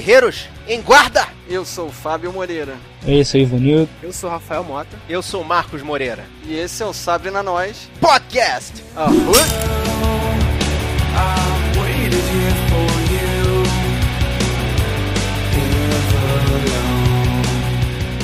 Guerreiros, 0.00 0.48
em 0.66 0.80
guarda! 0.80 1.28
Eu 1.46 1.62
sou 1.62 1.88
o 1.88 1.92
Fábio 1.92 2.32
Moreira. 2.32 2.74
Eu 3.06 3.22
sou 3.22 3.38
o 3.38 3.42
Ivanildo. 3.42 3.90
Eu 4.02 4.14
sou 4.14 4.30
o 4.30 4.32
Rafael 4.32 4.64
Mota. 4.64 4.96
Eu 5.06 5.20
sou 5.20 5.42
o 5.42 5.44
Marcos 5.44 5.82
Moreira. 5.82 6.24
E 6.46 6.54
esse 6.54 6.82
é 6.82 6.86
o 6.86 6.94
Sabre 6.94 7.30
na 7.30 7.42
Nós 7.42 7.90
Podcast! 8.00 8.82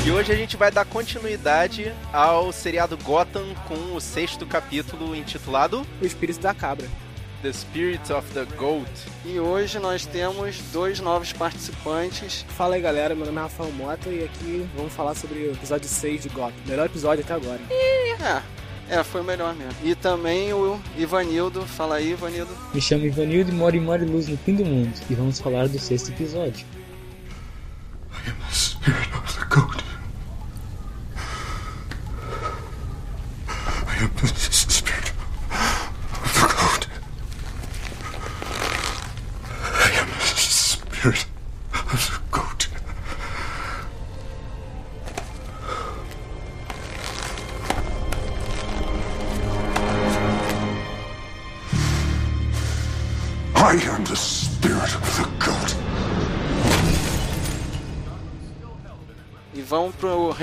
E 0.06 0.10
hoje 0.10 0.32
a 0.32 0.34
gente 0.34 0.56
vai 0.56 0.70
dar 0.70 0.86
continuidade 0.86 1.92
ao 2.10 2.50
seriado 2.52 2.96
Gotham 2.96 3.44
com 3.68 3.94
o 3.94 4.00
sexto 4.00 4.46
capítulo 4.46 5.14
intitulado 5.14 5.86
O 6.00 6.06
espírito 6.06 6.40
da 6.40 6.54
cabra. 6.54 6.86
The 7.46 7.52
Spirit 7.52 8.12
of 8.12 8.28
the 8.32 8.44
Goat. 8.56 8.90
E 9.24 9.38
hoje 9.38 9.78
nós 9.78 10.04
temos 10.04 10.58
dois 10.72 10.98
novos 10.98 11.32
participantes. 11.32 12.44
Fala 12.48 12.74
aí 12.74 12.82
galera, 12.82 13.14
meu 13.14 13.24
nome 13.24 13.38
é 13.38 13.42
Rafael 13.42 13.70
Mota 13.70 14.08
e 14.08 14.24
aqui 14.24 14.68
vamos 14.74 14.92
falar 14.92 15.14
sobre 15.14 15.38
o 15.38 15.52
episódio 15.52 15.88
6 15.88 16.24
de 16.24 16.28
Gotham. 16.30 16.56
Melhor 16.66 16.86
episódio 16.86 17.22
até 17.22 17.34
agora. 17.34 17.60
É, 17.70 18.42
é, 18.96 19.04
foi 19.04 19.20
o 19.20 19.24
melhor 19.24 19.54
mesmo. 19.54 19.76
E 19.84 19.94
também 19.94 20.52
o 20.52 20.80
Ivanildo. 20.98 21.64
Fala 21.64 21.96
aí, 21.96 22.10
Ivanildo. 22.10 22.50
Me 22.74 22.80
chamo 22.80 23.06
Ivanildo 23.06 23.52
e 23.52 23.54
moro 23.54 23.76
em 23.76 23.80
Moriluz, 23.80 24.26
no 24.26 24.36
fim 24.38 24.56
do 24.56 24.64
mundo. 24.64 24.92
E 25.08 25.14
vamos 25.14 25.38
falar 25.38 25.68
do 25.68 25.78
sexto 25.78 26.10
episódio. 26.10 26.66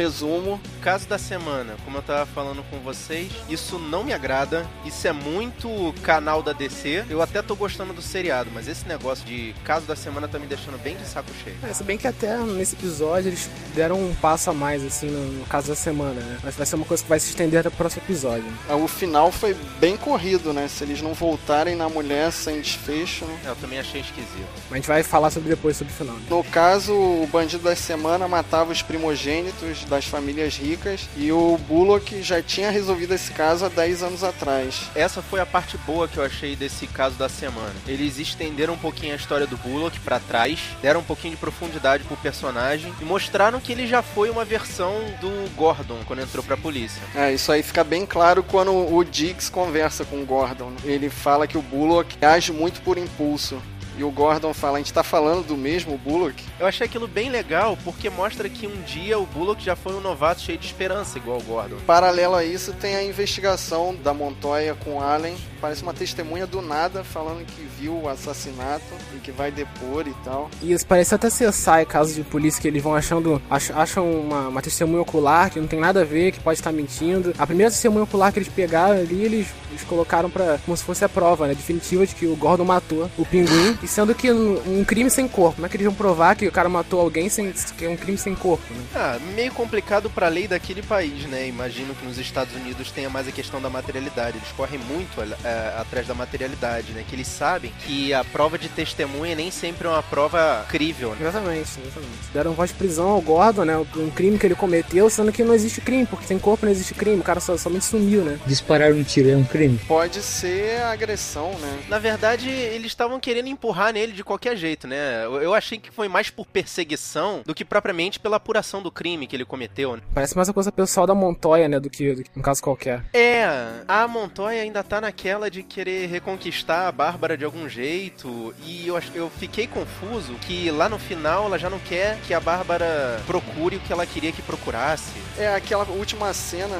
Resumo. 0.03 0.59
Caso 0.83 1.07
da 1.07 1.17
semana, 1.17 1.77
como 1.85 1.97
eu 1.97 2.01
tava 2.01 2.25
falando 2.25 2.61
com 2.69 2.77
vocês, 2.79 3.31
isso 3.47 3.79
não 3.79 4.03
me 4.03 4.11
agrada. 4.11 4.65
Isso 4.83 5.07
é 5.07 5.13
muito 5.13 5.95
canal 6.03 6.43
da 6.43 6.51
DC. 6.51 7.05
Eu 7.09 7.21
até 7.21 7.41
tô 7.41 7.55
gostando 7.55 7.93
do 7.93 8.01
seriado, 8.01 8.49
mas 8.53 8.67
esse 8.67 8.85
negócio 8.85 9.25
de 9.25 9.55
caso 9.63 9.85
da 9.85 9.95
semana 9.95 10.27
tá 10.27 10.37
me 10.37 10.45
deixando 10.45 10.77
bem 10.83 10.97
de 10.97 11.05
saco 11.05 11.29
cheio. 11.41 11.55
É, 11.63 11.71
se 11.73 11.85
bem 11.85 11.97
que 11.97 12.05
até 12.05 12.37
nesse 12.39 12.75
episódio 12.75 13.29
eles 13.29 13.49
deram 13.73 13.95
um 13.97 14.13
passo 14.15 14.49
a 14.49 14.53
mais, 14.53 14.83
assim, 14.83 15.07
no, 15.07 15.25
no 15.39 15.45
caso 15.45 15.69
da 15.69 15.75
semana, 15.75 16.19
né? 16.19 16.37
Mas 16.43 16.57
vai 16.57 16.65
ser 16.65 16.75
uma 16.75 16.85
coisa 16.85 17.01
que 17.01 17.07
vai 17.07 17.19
se 17.19 17.29
estender 17.29 17.61
até 17.61 17.69
o 17.69 17.71
próximo 17.71 18.03
episódio. 18.03 18.43
Ah, 18.67 18.75
O 18.75 18.85
final 18.89 19.31
foi 19.31 19.55
bem 19.79 19.95
corrido, 19.95 20.51
né? 20.51 20.67
Se 20.67 20.83
eles 20.83 21.01
não 21.01 21.13
voltarem 21.13 21.77
na 21.77 21.87
mulher 21.87 22.29
sem 22.33 22.59
desfecho, 22.59 23.23
né? 23.23 23.39
É, 23.45 23.49
Eu 23.49 23.55
também 23.55 23.79
achei 23.79 24.01
esquisito. 24.01 24.49
Mas 24.69 24.73
a 24.73 24.75
gente 24.75 24.87
vai 24.87 25.01
falar 25.01 25.31
sobre 25.31 25.47
depois 25.47 25.77
sobre 25.77 25.93
o 25.93 25.95
final. 25.95 26.15
né? 26.17 26.23
No 26.29 26.43
caso, 26.43 26.91
o 26.91 27.25
bandido 27.31 27.63
da 27.63 27.73
semana 27.73 28.27
matava 28.27 28.69
os 28.73 28.81
primogênitos 28.81 29.85
das 29.85 30.03
famílias 30.03 30.57
ricas 30.57 30.72
e 31.15 31.31
o 31.31 31.57
Bullock 31.67 32.21
já 32.21 32.41
tinha 32.41 32.71
resolvido 32.71 33.13
esse 33.13 33.31
caso 33.31 33.65
há 33.65 33.69
10 33.69 34.03
anos 34.03 34.23
atrás. 34.23 34.89
Essa 34.95 35.21
foi 35.21 35.39
a 35.39 35.45
parte 35.45 35.77
boa 35.79 36.07
que 36.07 36.17
eu 36.17 36.23
achei 36.23 36.55
desse 36.55 36.87
caso 36.87 37.15
da 37.15 37.29
semana. 37.29 37.73
Eles 37.87 38.17
estenderam 38.17 38.73
um 38.73 38.77
pouquinho 38.77 39.13
a 39.13 39.15
história 39.15 39.45
do 39.45 39.57
Bullock 39.57 39.99
pra 39.99 40.19
trás, 40.19 40.59
deram 40.81 41.01
um 41.01 41.03
pouquinho 41.03 41.35
de 41.35 41.39
profundidade 41.39 42.03
pro 42.03 42.17
personagem 42.17 42.93
e 42.99 43.05
mostraram 43.05 43.59
que 43.59 43.71
ele 43.71 43.87
já 43.87 44.01
foi 44.01 44.29
uma 44.29 44.45
versão 44.45 44.93
do 45.21 45.55
Gordon 45.55 45.99
quando 46.05 46.21
entrou 46.21 46.43
pra 46.43 46.57
polícia. 46.57 47.01
É, 47.15 47.33
isso 47.33 47.51
aí 47.51 47.61
fica 47.61 47.83
bem 47.83 48.05
claro 48.05 48.43
quando 48.43 48.71
o 48.71 49.03
Diggs 49.03 49.51
conversa 49.51 50.03
com 50.05 50.21
o 50.21 50.25
Gordon. 50.25 50.73
Ele 50.83 51.09
fala 51.09 51.47
que 51.47 51.57
o 51.57 51.61
Bullock 51.61 52.17
age 52.23 52.51
muito 52.51 52.81
por 52.81 52.97
impulso. 52.97 53.61
E 53.97 54.03
o 54.03 54.09
Gordon 54.09 54.53
fala, 54.53 54.77
a 54.77 54.79
gente 54.79 54.91
tá 54.91 55.03
falando 55.03 55.45
do 55.45 55.55
mesmo 55.55 55.97
Bullock? 55.97 56.43
Eu 56.59 56.65
achei 56.65 56.85
aquilo 56.85 57.07
bem 57.07 57.29
legal 57.29 57.77
porque 57.83 58.09
mostra 58.09 58.49
que 58.49 58.65
um 58.65 58.81
dia 58.81 59.19
o 59.19 59.25
Bullock 59.25 59.63
já 59.63 59.75
foi 59.75 59.93
um 59.93 60.01
novato 60.01 60.41
cheio 60.41 60.57
de 60.57 60.65
esperança, 60.65 61.17
igual 61.17 61.37
o 61.37 61.43
Gordon. 61.43 61.77
Paralelo 61.85 62.35
a 62.35 62.43
isso, 62.43 62.73
tem 62.73 62.95
a 62.95 63.03
investigação 63.03 63.95
da 63.95 64.13
Montoya 64.13 64.75
com 64.75 64.99
Allen. 64.99 65.35
Parece 65.63 65.81
uma 65.81 65.93
testemunha 65.93 66.45
do 66.45 66.61
nada 66.61 67.05
falando 67.05 67.45
que 67.45 67.65
viu 67.79 67.93
o 67.97 68.09
assassinato 68.09 68.83
e 69.15 69.19
que 69.19 69.31
vai 69.31 69.49
depor 69.49 70.05
e 70.05 70.13
tal. 70.25 70.51
E 70.61 70.73
isso 70.73 70.85
parece 70.85 71.15
até 71.15 71.29
CSI, 71.29 71.85
caso 71.87 72.13
de 72.13 72.21
polícia, 72.21 72.61
que 72.61 72.67
eles 72.67 72.83
vão 72.83 72.93
achando. 72.93 73.41
ach- 73.49 73.71
acham 73.71 74.11
uma, 74.11 74.49
uma 74.49 74.61
testemunha 74.61 75.01
ocular 75.01 75.49
que 75.49 75.61
não 75.61 75.67
tem 75.67 75.79
nada 75.79 76.01
a 76.01 76.03
ver, 76.03 76.33
que 76.33 76.39
pode 76.41 76.59
estar 76.59 76.73
mentindo. 76.73 77.33
A 77.37 77.47
primeira 77.47 77.71
testemunha 77.71 78.03
ocular 78.03 78.33
que 78.33 78.39
eles 78.39 78.49
pegaram 78.49 78.95
ali, 78.99 79.23
eles, 79.23 79.47
eles 79.69 79.83
colocaram 79.83 80.29
pra. 80.29 80.59
como 80.65 80.75
se 80.75 80.83
fosse 80.83 81.05
a 81.05 81.07
prova, 81.09 81.47
né? 81.47 81.55
Definitiva 81.55 82.05
de 82.05 82.13
que 82.13 82.25
o 82.25 82.35
Gordon 82.35 82.65
matou 82.65 83.09
o 83.17 83.25
pinguim. 83.25 83.77
E 83.81 83.87
sendo 83.87 84.13
que 84.13 84.29
um, 84.33 84.79
um 84.79 84.83
crime 84.83 85.09
sem 85.09 85.29
corpo. 85.29 85.55
Como 85.55 85.65
é 85.65 85.69
que 85.69 85.77
eles 85.77 85.85
vão 85.87 85.95
provar 85.95 86.35
que 86.35 86.45
o 86.45 86.51
cara 86.51 86.67
matou 86.67 86.99
alguém 86.99 87.29
sem. 87.29 87.53
que 87.77 87.85
é 87.85 87.89
um 87.89 87.95
crime 87.95 88.17
sem 88.17 88.35
corpo, 88.35 88.65
né? 88.73 88.83
Ah, 88.93 89.17
meio 89.33 89.53
complicado 89.53 90.09
pra 90.09 90.27
lei 90.27 90.45
daquele 90.45 90.81
país, 90.83 91.23
né? 91.27 91.47
Imagino 91.47 91.95
que 91.95 92.05
nos 92.05 92.17
Estados 92.17 92.53
Unidos 92.53 92.91
tenha 92.91 93.09
mais 93.09 93.29
a 93.29 93.31
questão 93.31 93.61
da 93.61 93.69
materialidade. 93.69 94.37
Eles 94.37 94.51
correm 94.57 94.79
muito 94.79 95.21
é, 95.53 95.79
atrás 95.79 96.07
da 96.07 96.13
materialidade, 96.13 96.91
né? 96.93 97.03
Que 97.07 97.15
eles 97.15 97.27
sabem 97.27 97.71
que 97.85 98.13
a 98.13 98.23
prova 98.23 98.57
de 98.57 98.69
testemunha 98.69 99.35
nem 99.35 99.51
sempre 99.51 99.87
é 99.87 99.89
uma 99.89 100.03
prova 100.03 100.65
crível, 100.69 101.11
né? 101.11 101.17
Exatamente, 101.27 101.69
exatamente. 101.79 102.11
Deram 102.33 102.53
voz 102.53 102.69
de 102.71 102.75
prisão 102.77 103.09
ao 103.09 103.21
Gordon, 103.21 103.65
né? 103.65 103.77
Um 103.95 104.09
crime 104.11 104.37
que 104.37 104.45
ele 104.45 104.55
cometeu, 104.55 105.09
sendo 105.09 105.31
que 105.31 105.43
não 105.43 105.53
existe 105.53 105.81
crime, 105.81 106.05
porque 106.05 106.25
sem 106.25 106.39
corpo 106.39 106.65
não 106.65 106.71
existe 106.71 106.93
crime. 106.93 107.19
O 107.19 107.23
cara 107.23 107.39
só, 107.39 107.55
somente 107.57 107.85
sumiu, 107.85 108.23
né? 108.23 108.39
Disparar 108.45 108.91
um 108.91 109.03
tiro 109.03 109.29
é 109.29 109.35
um 109.37 109.43
crime? 109.43 109.77
Pode 109.87 110.21
ser 110.21 110.81
agressão, 110.83 111.51
né? 111.59 111.79
Na 111.89 111.99
verdade, 111.99 112.49
eles 112.49 112.87
estavam 112.87 113.19
querendo 113.19 113.47
empurrar 113.47 113.93
nele 113.93 114.11
de 114.13 114.23
qualquer 114.23 114.55
jeito, 114.57 114.87
né? 114.87 115.25
Eu- 115.25 115.43
Eu 115.43 115.53
achei 115.53 115.77
que 115.77 115.91
foi 115.91 116.07
mais 116.07 116.29
por 116.29 116.45
perseguição 116.47 117.41
do 117.45 117.53
que 117.53 117.63
propriamente 117.65 118.19
pela 118.19 118.37
apuração 118.37 118.81
do 118.81 118.89
crime 118.91 119.27
que 119.27 119.35
ele 119.35 119.45
cometeu, 119.45 119.95
né? 119.95 120.01
Parece 120.13 120.35
mais 120.35 120.47
uma 120.47 120.53
coisa 120.53 120.71
pessoal 120.71 121.05
da 121.05 121.13
Montoya, 121.13 121.67
né? 121.67 121.79
Do 121.79 121.89
que, 121.89 122.13
do 122.13 122.23
que 122.23 122.29
um 122.35 122.41
caso 122.41 122.61
qualquer. 122.63 123.03
É, 123.13 123.45
a 123.87 124.07
Montoya 124.07 124.61
ainda 124.61 124.83
tá 124.83 124.99
naquela 125.01 125.42
de 125.49 125.63
querer 125.63 126.07
reconquistar 126.07 126.87
a 126.87 126.91
Bárbara 126.91 127.37
de 127.37 127.45
algum 127.45 127.67
jeito. 127.69 128.53
E 128.65 128.87
eu, 128.87 129.01
eu 129.13 129.29
fiquei 129.29 129.67
confuso 129.67 130.33
que 130.35 130.69
lá 130.71 130.87
no 130.89 130.97
final 130.99 131.45
ela 131.45 131.57
já 131.59 131.69
não 131.69 131.79
quer 131.79 132.17
que 132.27 132.33
a 132.33 132.39
Bárbara 132.39 133.21
procure 133.27 133.77
o 133.77 133.79
que 133.79 133.91
ela 133.93 134.05
queria 134.05 134.31
que 134.31 134.41
procurasse. 134.41 135.11
É 135.37 135.53
aquela 135.55 135.85
última 135.85 136.33
cena. 136.33 136.77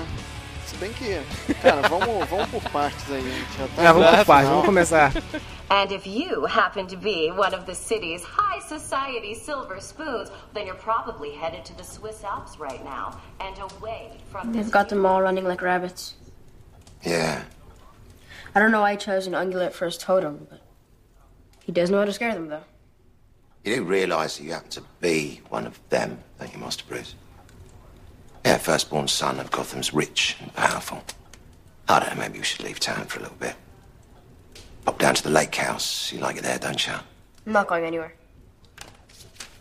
Se 0.65 0.75
bem 0.77 0.91
que. 0.93 1.21
Cara, 1.61 1.87
vamos, 1.89 2.25
vamos 2.29 2.47
por 2.49 2.61
partes 2.71 3.09
aí. 3.11 3.19
a 3.19 3.21
gente 3.21 3.57
Já 3.57 3.67
tá 3.75 3.83
É, 3.83 3.91
vamos 3.93 4.09
por 4.17 4.25
parte, 4.25 4.41
final. 4.43 4.49
vamos 4.53 4.65
começar. 4.65 5.11
And 5.69 5.91
if 5.91 6.05
you 6.05 6.45
happen 6.45 6.85
to 6.87 6.97
be 6.97 7.31
one 7.31 7.53
of 7.55 7.65
the 7.65 7.73
city's 7.73 8.23
high 8.23 8.59
society 8.61 9.33
silver 9.33 9.81
spoons, 9.81 10.29
then 10.53 10.65
you're 10.67 10.77
probably 10.79 11.31
headed 11.31 11.63
to 11.65 11.73
the 11.75 11.83
Swiss 11.83 12.23
Alps 12.23 12.57
right 12.59 12.83
now 12.85 13.11
and 13.39 13.55
away 13.59 14.11
from. 14.31 14.51
They've 14.53 14.69
got 14.71 14.87
them 14.89 15.05
all 15.05 15.21
running 15.21 15.45
like 15.45 15.61
rabbits. 15.63 16.15
Yeah. 17.03 17.41
I 18.55 18.59
don't 18.59 18.71
know 18.71 18.81
why 18.81 18.91
he 18.91 18.97
chose 18.97 19.25
an 19.27 19.33
ungulate 19.33 19.73
for 19.73 19.85
his 19.85 19.97
totem, 19.97 20.47
but 20.49 20.61
he 21.63 21.71
does 21.71 21.89
know 21.89 21.99
how 21.99 22.05
to 22.05 22.13
scare 22.13 22.33
them, 22.33 22.49
though. 22.49 22.63
You 23.63 23.77
do 23.77 23.83
realise 23.83 24.37
that 24.37 24.43
you 24.43 24.51
happen 24.51 24.69
to 24.71 24.83
be 24.99 25.41
one 25.49 25.65
of 25.65 25.79
them, 25.89 26.19
don't 26.39 26.53
you, 26.53 26.59
Master 26.59 26.83
Bruce? 26.87 27.15
Yeah, 28.45 28.57
firstborn 28.57 29.07
son 29.07 29.39
of 29.39 29.49
Gotham's 29.51 29.93
rich 29.93 30.37
and 30.41 30.53
powerful. 30.53 31.01
I 31.87 31.99
don't 31.99 32.15
know, 32.15 32.21
maybe 32.21 32.39
we 32.39 32.43
should 32.43 32.63
leave 32.63 32.79
town 32.79 33.05
for 33.05 33.19
a 33.19 33.23
little 33.23 33.37
bit. 33.37 33.55
Pop 34.85 34.99
down 34.99 35.15
to 35.15 35.23
the 35.23 35.29
lake 35.29 35.55
house. 35.55 36.11
You 36.11 36.19
like 36.19 36.35
it 36.35 36.43
there, 36.43 36.59
don't 36.59 36.85
you? 36.85 36.93
I'm 37.45 37.53
not 37.53 37.67
going 37.67 37.85
anywhere. 37.85 38.13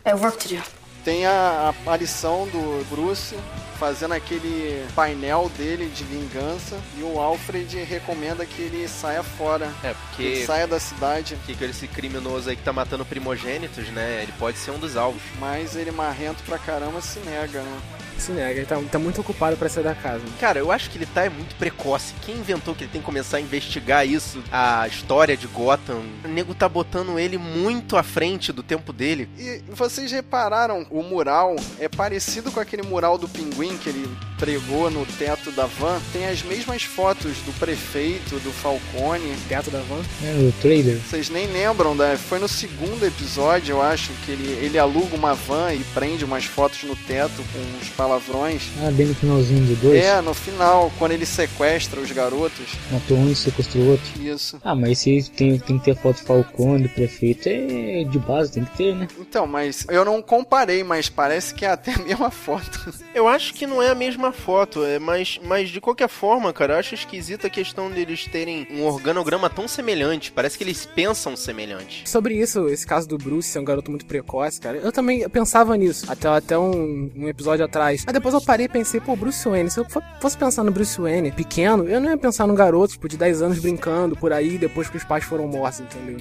I 0.05 0.09
have 0.09 0.21
work 0.21 0.37
to 0.39 0.49
do. 0.49 0.61
Tem 1.03 1.25
a 1.25 1.69
aparição 1.69 2.47
do 2.47 2.85
Bruce 2.89 3.35
fazendo 3.77 4.13
aquele 4.13 4.85
painel 4.95 5.51
dele 5.57 5.89
de 5.93 6.03
vingança 6.05 6.79
e 6.97 7.03
o 7.03 7.19
Alfred 7.19 7.83
recomenda 7.83 8.45
que 8.45 8.61
ele 8.61 8.87
saia 8.87 9.21
fora. 9.21 9.65
É, 9.83 9.93
Que 10.15 10.23
ele 10.23 10.31
porque. 10.35 10.45
saia 10.45 10.65
da 10.67 10.79
cidade, 10.79 11.37
Que 11.45 11.55
que 11.55 11.63
esse 11.65 11.87
criminoso 11.87 12.49
aí 12.49 12.55
que 12.55 12.63
tá 12.63 12.71
matando 12.71 13.03
primogênitos, 13.03 13.89
né? 13.89 14.21
Ele 14.23 14.31
pode 14.39 14.57
ser 14.57 14.71
um 14.71 14.79
dos 14.79 14.95
alvos. 14.95 15.21
mas 15.39 15.75
ele 15.75 15.91
marrento 15.91 16.41
pra 16.43 16.57
caramba 16.57 17.01
se 17.01 17.19
nega, 17.19 17.61
né? 17.61 17.79
Se 18.17 18.31
nega, 18.31 18.59
ele 18.59 18.65
tá, 18.65 18.79
tá 18.91 18.99
muito 18.99 19.21
ocupado 19.21 19.57
pra 19.57 19.67
sair 19.67 19.83
da 19.83 19.95
casa. 19.95 20.23
Cara, 20.39 20.59
eu 20.59 20.71
acho 20.71 20.89
que 20.89 20.97
ele 20.97 21.05
tá 21.05 21.25
é 21.25 21.29
muito 21.29 21.55
precoce. 21.55 22.13
Quem 22.25 22.35
inventou 22.35 22.73
que 22.73 22.83
ele 22.83 22.91
tem 22.91 23.01
que 23.01 23.05
começar 23.05 23.37
a 23.37 23.41
investigar 23.41 24.07
isso, 24.07 24.41
a 24.51 24.87
história 24.87 25.35
de 25.35 25.47
Gotham? 25.47 26.01
O 26.23 26.27
nego 26.27 26.53
tá 26.55 26.69
botando 26.69 27.19
ele 27.19 27.37
muito 27.37 27.97
à 27.97 28.03
frente 28.03 28.51
do 28.51 28.63
tempo 28.63 28.93
dele. 28.93 29.29
E 29.37 29.61
vocês 29.69 30.11
repararam, 30.11 30.85
o 30.89 31.03
mural 31.03 31.55
é 31.79 31.89
parecido 31.89 32.51
com 32.51 32.59
aquele 32.59 32.83
mural 32.83 33.17
do 33.17 33.27
pinguim 33.27 33.77
que 33.77 33.89
ele 33.89 34.09
pregou 34.43 34.89
no 34.91 35.05
teto 35.05 35.51
da 35.51 35.65
van 35.65 36.01
tem 36.11 36.27
as 36.27 36.43
mesmas 36.43 36.83
fotos 36.83 37.37
do 37.45 37.57
prefeito, 37.57 38.37
do 38.39 38.51
Falcone. 38.51 39.33
Teto 39.47 39.71
da 39.71 39.79
van? 39.79 40.01
É, 40.21 40.49
o 40.49 40.51
trailer. 40.61 40.97
Vocês 40.97 41.29
nem 41.29 41.47
lembram, 41.47 41.95
né? 41.95 42.17
Foi 42.17 42.39
no 42.39 42.47
segundo 42.49 43.05
episódio, 43.05 43.71
eu 43.71 43.81
acho, 43.81 44.11
que 44.25 44.31
ele, 44.33 44.65
ele 44.65 44.77
aluga 44.77 45.15
uma 45.15 45.33
van 45.33 45.73
e 45.73 45.79
prende 45.93 46.25
umas 46.25 46.43
fotos 46.43 46.83
no 46.83 46.93
teto 46.93 47.41
com 47.53 47.59
uns 47.77 47.87
palavrões. 47.91 48.63
Ah, 48.85 48.91
bem 48.91 49.05
no 49.05 49.15
finalzinho 49.15 49.65
do 49.65 49.75
2. 49.77 50.03
É, 50.03 50.19
no 50.19 50.33
final, 50.33 50.91
quando 50.99 51.13
ele 51.13 51.25
sequestra 51.25 52.01
os 52.01 52.11
garotos. 52.11 52.67
Matou 52.91 53.17
um 53.17 53.31
e 53.31 53.35
sequestrou 53.35 53.91
outro. 53.91 54.21
Isso. 54.21 54.59
Ah, 54.61 54.75
mas 54.75 54.99
se 54.99 55.31
tem, 55.31 55.57
tem 55.57 55.79
que 55.79 55.85
ter 55.85 55.95
foto 55.95 56.19
do 56.19 56.25
Falcone, 56.25 56.83
do 56.83 56.89
prefeito, 56.89 57.47
é 57.47 58.03
de 58.03 58.19
base, 58.19 58.51
tem 58.51 58.65
que 58.65 58.75
ter, 58.75 58.93
né? 58.93 59.07
Então, 59.17 59.47
mas 59.47 59.85
eu 59.87 60.03
não 60.03 60.21
comparei, 60.21 60.83
mas 60.83 61.07
parece 61.07 61.53
que 61.53 61.63
é 61.63 61.69
até 61.69 61.93
a 61.93 61.99
mesma 61.99 62.29
foto. 62.29 62.93
Eu 63.15 63.25
acho 63.25 63.53
que 63.53 63.65
não 63.65 63.81
é 63.81 63.89
a 63.89 63.95
mesma 63.95 64.32
foto, 64.33 64.83
é, 64.83 64.99
mas, 64.99 65.39
mas 65.43 65.69
de 65.69 65.79
qualquer 65.79 66.07
forma, 66.09 66.51
cara, 66.53 66.73
eu 66.75 66.79
acho 66.79 66.93
esquisita 66.95 67.47
a 67.47 67.49
questão 67.49 67.89
deles 67.89 68.25
terem 68.27 68.67
um 68.71 68.83
organograma 68.83 69.49
tão 69.49 69.67
semelhante. 69.67 70.31
Parece 70.31 70.57
que 70.57 70.63
eles 70.63 70.85
pensam 70.85 71.35
semelhante. 71.35 72.07
Sobre 72.09 72.35
isso, 72.35 72.67
esse 72.67 72.85
caso 72.85 73.07
do 73.07 73.17
Bruce 73.17 73.49
ser 73.49 73.59
um 73.59 73.63
garoto 73.65 73.89
muito 73.91 74.05
precoce, 74.05 74.59
cara, 74.59 74.77
eu 74.77 74.91
também 74.91 75.27
pensava 75.29 75.75
nisso, 75.77 76.05
até, 76.11 76.27
até 76.27 76.57
um, 76.57 77.11
um 77.15 77.27
episódio 77.27 77.63
atrás. 77.65 78.03
Mas 78.05 78.13
depois 78.13 78.33
eu 78.33 78.41
parei 78.41 78.65
e 78.65 78.69
pensei, 78.69 78.99
pô, 78.99 79.15
Bruce 79.15 79.47
Wayne, 79.47 79.69
se 79.69 79.79
eu 79.79 79.85
fo- 79.89 80.01
fosse 80.19 80.37
pensar 80.37 80.63
no 80.63 80.71
Bruce 80.71 80.99
Wayne 80.99 81.31
pequeno, 81.31 81.87
eu 81.87 81.99
não 82.01 82.09
ia 82.09 82.17
pensar 82.17 82.47
num 82.47 82.55
garoto, 82.55 82.93
tipo, 82.93 83.07
de 83.07 83.17
10 83.17 83.41
anos 83.41 83.59
brincando 83.59 84.15
por 84.15 84.31
aí 84.33 84.57
depois 84.57 84.89
que 84.89 84.97
os 84.97 85.03
pais 85.03 85.23
foram 85.23 85.47
mortos, 85.47 85.81
entendeu? 85.81 86.17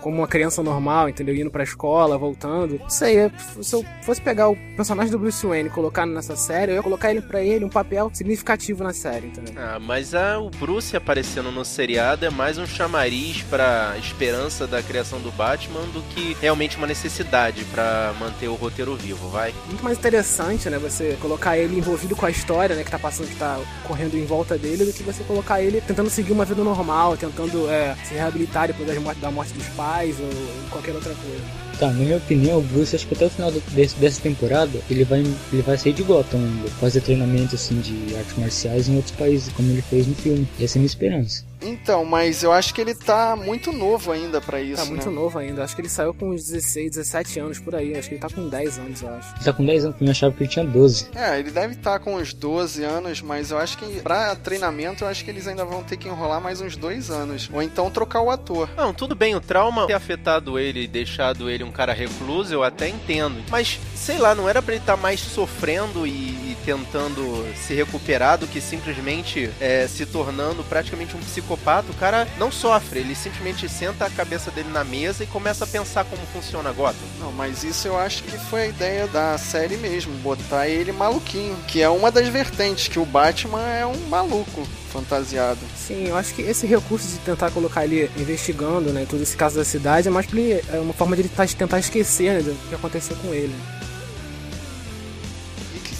Como 0.00 0.18
uma 0.18 0.28
criança 0.28 0.62
normal, 0.62 1.08
entendeu? 1.08 1.34
Indo 1.34 1.50
pra 1.50 1.62
escola, 1.64 2.16
voltando. 2.18 2.78
Não 2.78 2.90
sei, 2.90 3.16
é- 3.18 3.30
se 3.60 3.74
eu 3.74 3.84
fosse 4.02 4.20
pegar 4.20 4.48
o 4.48 4.56
personagem 4.76 5.10
do 5.10 5.18
Bruce 5.18 5.44
Wayne 5.46 5.68
e 5.68 5.72
colocar 5.72 6.06
nessa 6.06 6.36
série, 6.36 6.72
eu 6.72 6.76
ia 6.76 6.82
colocar 6.82 7.10
ele 7.10 7.22
pra 7.22 7.42
ele 7.42 7.55
um 7.64 7.68
papel 7.68 8.10
significativo 8.12 8.82
na 8.82 8.92
série, 8.92 9.28
entendeu? 9.28 9.54
Ah, 9.56 9.78
mas 9.80 10.14
a, 10.14 10.38
o 10.38 10.50
Bruce 10.50 10.96
aparecendo 10.96 11.50
no 11.50 11.64
seriado 11.64 12.24
é 12.24 12.30
mais 12.30 12.58
um 12.58 12.66
chamariz 12.66 13.42
pra 13.42 13.94
esperança 13.98 14.66
da 14.66 14.82
criação 14.82 15.20
do 15.20 15.30
Batman 15.32 15.82
do 15.92 16.02
que 16.14 16.36
realmente 16.40 16.76
uma 16.76 16.86
necessidade 16.86 17.64
pra 17.66 18.14
manter 18.18 18.48
o 18.48 18.54
roteiro 18.54 18.96
vivo, 18.96 19.28
vai? 19.28 19.54
muito 19.66 19.84
mais 19.84 19.98
interessante, 19.98 20.68
né? 20.70 20.78
Você 20.78 21.16
colocar 21.20 21.58
ele 21.58 21.78
envolvido 21.78 22.16
com 22.16 22.26
a 22.26 22.30
história, 22.30 22.74
né? 22.74 22.84
Que 22.84 22.90
tá 22.90 22.98
passando, 22.98 23.28
que 23.28 23.36
tá 23.36 23.58
correndo 23.86 24.16
em 24.16 24.24
volta 24.24 24.56
dele, 24.56 24.84
do 24.84 24.92
que 24.92 25.02
você 25.02 25.22
colocar 25.24 25.60
ele 25.60 25.80
tentando 25.80 26.08
seguir 26.10 26.32
uma 26.32 26.44
vida 26.44 26.62
normal, 26.62 27.16
tentando 27.16 27.68
é, 27.70 27.96
se 28.04 28.14
reabilitar 28.14 28.68
depois 28.68 28.88
da 29.18 29.30
morte 29.30 29.52
dos 29.52 29.66
pais 29.68 30.16
ou 30.20 30.28
qualquer 30.70 30.94
outra 30.94 31.14
coisa. 31.14 31.65
Tá, 31.78 31.88
na 31.88 31.92
minha 31.92 32.16
opinião, 32.16 32.58
o 32.58 32.62
Bruce, 32.62 32.96
acho 32.96 33.06
que 33.06 33.14
até 33.14 33.26
o 33.26 33.30
final 33.30 33.52
desse- 33.72 33.96
dessa 33.96 34.20
temporada, 34.22 34.78
ele 34.90 35.04
vai, 35.04 35.20
ele 35.52 35.62
vai 35.62 35.76
sair 35.76 35.92
de 35.92 36.02
Gotham. 36.02 36.40
Fazer 36.80 37.02
treinamento, 37.02 37.54
assim, 37.54 37.78
de 37.80 38.16
artes 38.16 38.36
marciais 38.38 38.88
em 38.88 38.96
outros 38.96 39.14
países, 39.14 39.52
como 39.52 39.70
ele 39.70 39.82
fez 39.82 40.06
no 40.06 40.14
filme. 40.14 40.48
Essa 40.58 40.76
é 40.76 40.78
a 40.78 40.80
minha 40.80 40.86
esperança. 40.86 41.44
Então, 41.66 42.04
mas 42.04 42.42
eu 42.42 42.52
acho 42.52 42.72
que 42.72 42.80
ele 42.80 42.94
tá 42.94 43.34
muito 43.36 43.72
novo 43.72 44.12
ainda 44.12 44.40
pra 44.40 44.60
isso, 44.60 44.82
Tá 44.82 44.88
muito 44.88 45.08
né? 45.08 45.14
novo 45.14 45.38
ainda. 45.38 45.64
Acho 45.64 45.74
que 45.74 45.80
ele 45.82 45.88
saiu 45.88 46.14
com 46.14 46.30
uns 46.30 46.44
16, 46.44 46.92
17 46.92 47.40
anos 47.40 47.58
por 47.58 47.74
aí. 47.74 47.96
Acho 47.96 48.08
que 48.08 48.14
ele 48.14 48.20
tá 48.20 48.28
com 48.30 48.48
10 48.48 48.78
anos, 48.78 49.02
eu 49.02 49.08
acho. 49.14 49.34
Ele 49.34 49.44
tá 49.44 49.52
com 49.52 49.64
10 49.64 49.84
anos, 49.84 49.96
eu 50.00 50.10
achava 50.10 50.32
que 50.34 50.42
ele 50.42 50.50
tinha 50.50 50.64
12. 50.64 51.08
É, 51.14 51.38
ele 51.38 51.50
deve 51.50 51.74
estar 51.74 51.98
com 51.98 52.14
uns 52.16 52.32
12 52.32 52.84
anos, 52.84 53.20
mas 53.20 53.50
eu 53.50 53.58
acho 53.58 53.76
que 53.78 54.00
pra 54.00 54.34
treinamento 54.36 55.04
eu 55.04 55.08
acho 55.08 55.24
que 55.24 55.30
eles 55.30 55.46
ainda 55.46 55.64
vão 55.64 55.82
ter 55.82 55.96
que 55.96 56.08
enrolar 56.08 56.40
mais 56.40 56.60
uns 56.60 56.76
dois 56.76 57.10
anos. 57.10 57.48
Ou 57.52 57.62
então 57.62 57.90
trocar 57.90 58.20
o 58.20 58.30
ator. 58.30 58.68
Não, 58.76 58.92
tudo 58.94 59.14
bem, 59.14 59.34
o 59.34 59.40
trauma 59.40 59.86
ter 59.86 59.92
afetado 59.94 60.58
ele 60.58 60.82
e 60.84 60.88
deixado 60.88 61.50
ele 61.50 61.64
um 61.64 61.72
cara 61.72 61.92
recluso, 61.92 62.52
eu 62.54 62.62
até 62.62 62.88
entendo. 62.88 63.42
Mas, 63.50 63.78
sei 63.94 64.18
lá, 64.18 64.34
não 64.34 64.48
era 64.48 64.62
pra 64.62 64.74
ele 64.74 64.82
estar 64.82 64.96
mais 64.96 65.20
sofrendo 65.20 66.06
e 66.06 66.45
tentando 66.66 67.46
se 67.54 67.74
recuperar 67.74 68.36
do 68.38 68.46
que 68.48 68.60
simplesmente 68.60 69.48
é, 69.60 69.86
se 69.86 70.04
tornando 70.04 70.64
praticamente 70.64 71.16
um 71.16 71.20
psicopata. 71.20 71.92
O 71.92 71.94
cara 71.94 72.26
não 72.38 72.50
sofre, 72.50 72.98
ele 72.98 73.14
simplesmente 73.14 73.68
senta 73.68 74.04
a 74.04 74.10
cabeça 74.10 74.50
dele 74.50 74.68
na 74.72 74.82
mesa 74.82 75.22
e 75.22 75.26
começa 75.28 75.62
a 75.62 75.66
pensar 75.66 76.04
como 76.04 76.20
funciona 76.32 76.72
Gotham. 76.72 77.06
Não, 77.20 77.30
mas 77.30 77.62
isso 77.62 77.86
eu 77.86 77.96
acho 77.96 78.24
que 78.24 78.36
foi 78.36 78.62
a 78.62 78.66
ideia 78.66 79.06
da 79.06 79.38
série 79.38 79.76
mesmo, 79.76 80.12
botar 80.18 80.66
ele 80.68 80.90
maluquinho, 80.90 81.56
que 81.68 81.80
é 81.80 81.88
uma 81.88 82.10
das 82.10 82.26
vertentes, 82.26 82.88
que 82.88 82.98
o 82.98 83.04
Batman 83.06 83.62
é 83.62 83.86
um 83.86 83.96
maluco 84.08 84.66
fantasiado. 84.92 85.60
Sim, 85.76 86.08
eu 86.08 86.16
acho 86.16 86.34
que 86.34 86.42
esse 86.42 86.66
recurso 86.66 87.06
de 87.06 87.18
tentar 87.18 87.50
colocar 87.52 87.84
ele 87.84 88.10
investigando, 88.16 88.92
né, 88.92 89.06
todo 89.08 89.22
esse 89.22 89.36
caso 89.36 89.54
da 89.56 89.64
cidade, 89.64 90.08
é 90.08 90.10
mais 90.10 90.26
pra 90.26 90.40
ele, 90.40 90.64
é 90.72 90.78
uma 90.80 90.92
forma 90.92 91.14
de 91.14 91.22
ele 91.22 91.28
tá- 91.28 91.46
tentar 91.46 91.78
esquecer, 91.78 92.32
né, 92.32 92.40
do 92.40 92.68
que 92.68 92.74
aconteceu 92.74 93.14
com 93.16 93.32
ele. 93.32 93.54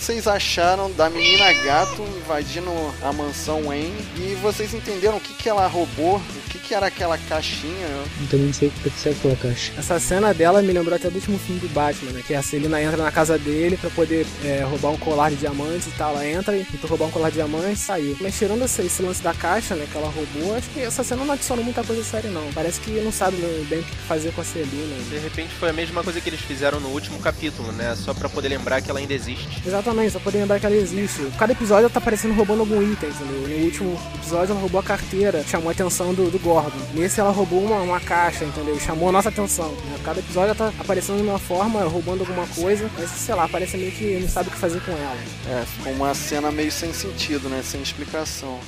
O 0.07 0.09
que 0.09 0.13
vocês 0.13 0.29
acharam 0.29 0.89
da 0.93 1.11
menina 1.11 1.53
gato 1.65 2.01
invadindo 2.25 2.71
a 3.03 3.13
mansão 3.13 3.65
Wayne? 3.65 3.93
E 4.17 4.37
vocês 4.41 4.73
entenderam 4.73 5.17
o 5.17 5.21
que, 5.21 5.35
que 5.35 5.49
ela 5.49 5.67
roubou? 5.67 6.19
O 6.19 6.49
que, 6.49 6.61
que 6.61 6.73
era 6.73 6.87
aquela 6.87 7.19
caixinha? 7.19 7.89
Eu 8.21 8.29
também 8.31 8.47
não 8.47 8.53
sei 8.53 8.69
o 8.69 8.71
que 8.71 8.89
serve 8.91 9.19
aquela 9.19 9.35
caixa. 9.35 9.73
Essa 9.77 9.99
cena 9.99 10.33
dela 10.33 10.63
me 10.63 10.73
lembrou 10.73 10.95
até 10.95 11.11
do 11.11 11.17
último 11.17 11.37
filme 11.41 11.61
do 11.61 11.69
Batman, 11.71 12.13
né? 12.13 12.23
Que 12.25 12.37
a 12.37 12.43
Selina 12.43 12.81
entra 12.81 13.03
na 13.03 13.11
casa 13.11 13.37
dele 13.37 13.77
pra 13.77 13.91
poder 13.91 14.25
é, 14.45 14.63
roubar 14.63 14.91
um 14.91 14.97
colar 14.97 15.31
de 15.31 15.39
diamantes 15.39 15.89
e 15.89 15.91
tal. 15.99 16.13
Ela 16.13 16.25
entra 16.25 16.57
e 16.57 16.65
tentou 16.65 16.89
roubar 16.89 17.07
um 17.07 17.11
colar 17.11 17.31
de 17.31 17.35
diamantes 17.35 17.83
e 17.83 17.85
saiu. 17.85 18.17
Mas 18.21 18.39
tirando 18.39 18.65
esse, 18.65 18.83
esse 18.83 19.03
lance 19.03 19.21
da 19.21 19.35
caixa, 19.35 19.75
né? 19.75 19.89
Que 19.91 19.99
ela 19.99 20.09
roubou, 20.09 20.55
acho 20.55 20.71
que 20.71 20.83
essa 20.83 21.03
cena 21.03 21.25
não 21.25 21.35
adiciona 21.35 21.63
muita 21.63 21.83
coisa 21.83 22.05
séria, 22.05 22.31
não. 22.31 22.53
Parece 22.53 22.81
que 22.81 22.93
não 23.01 23.11
sabe 23.11 23.39
bem 23.69 23.81
o 23.81 23.83
que 23.83 23.97
fazer 24.07 24.33
com 24.33 24.41
a 24.41 24.45
Selina. 24.45 24.95
De 25.11 25.19
repente 25.19 25.53
foi 25.59 25.71
a 25.71 25.73
mesma 25.73 26.05
coisa 26.05 26.21
que 26.21 26.29
eles 26.29 26.41
fizeram 26.41 26.79
no 26.79 26.91
último 26.91 27.19
capítulo, 27.19 27.73
né? 27.73 27.97
Só 27.97 28.15
pra 28.15 28.29
poder 28.29 28.51
lembrar 28.51 28.81
que 28.81 28.89
ela 28.89 29.01
ainda 29.01 29.13
existe. 29.13 29.63
Exatamente, 29.67 29.96
só 30.11 30.19
poder 30.21 30.39
lembrar 30.39 30.61
que 30.61 30.67
ela 30.67 30.75
existe. 30.77 31.31
Cada 31.39 31.53
episódio 31.53 31.85
ela 31.85 31.91
tá 31.91 31.99
aparecendo 31.99 32.35
roubando 32.35 32.61
algum 32.61 32.83
item, 32.83 33.09
entendeu? 33.09 33.49
No 33.59 33.65
último 33.65 33.99
episódio 34.15 34.53
ela 34.53 34.61
roubou 34.61 34.81
a 34.81 34.83
carteira, 34.83 35.43
chamou 35.45 35.69
a 35.69 35.73
atenção 35.73 36.13
do, 36.15 36.31
do 36.31 36.39
Gordon. 36.39 36.79
Nesse 36.95 37.21
ela 37.21 37.31
roubou 37.31 37.63
uma, 37.65 37.81
uma 37.81 38.01
caixa, 38.01 38.45
entendeu? 38.45 38.79
Chamou 38.79 39.09
a 39.09 39.13
nossa 39.13 39.29
atenção. 39.29 39.71
né? 39.71 39.99
Cada 40.05 40.21
episódio 40.21 40.55
ela 40.55 40.55
tá 40.55 40.73
aparecendo 40.79 41.17
de 41.17 41.23
uma 41.29 41.39
forma, 41.39 41.83
roubando 41.85 42.21
alguma 42.21 42.47
coisa, 42.49 42.89
mas 42.99 43.11
sei 43.11 43.35
lá, 43.35 43.49
parece 43.49 43.77
meio 43.77 43.93
que 43.93 44.19
não 44.21 44.29
sabe 44.29 44.49
o 44.49 44.53
que 44.53 44.59
fazer 44.59 44.81
com 44.83 44.93
ela. 44.93 45.17
É, 45.61 45.65
ficou 45.65 45.93
uma 45.93 46.15
cena 46.15 46.51
meio 46.51 46.71
sem 46.71 46.93
sentido, 46.93 47.49
né? 47.49 47.63
Sem 47.65 47.81
explicação. 47.83 48.59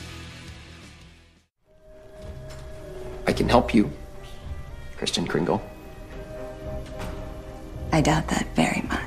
I 3.29 3.33
can 3.33 3.49
help 3.49 3.75
you, 3.75 3.91
Christian 4.97 5.27
Kringle. 5.27 5.61
I 7.93 8.01
doubt 8.01 8.27
that 8.29 8.47
very 8.55 8.83
much. 8.83 8.98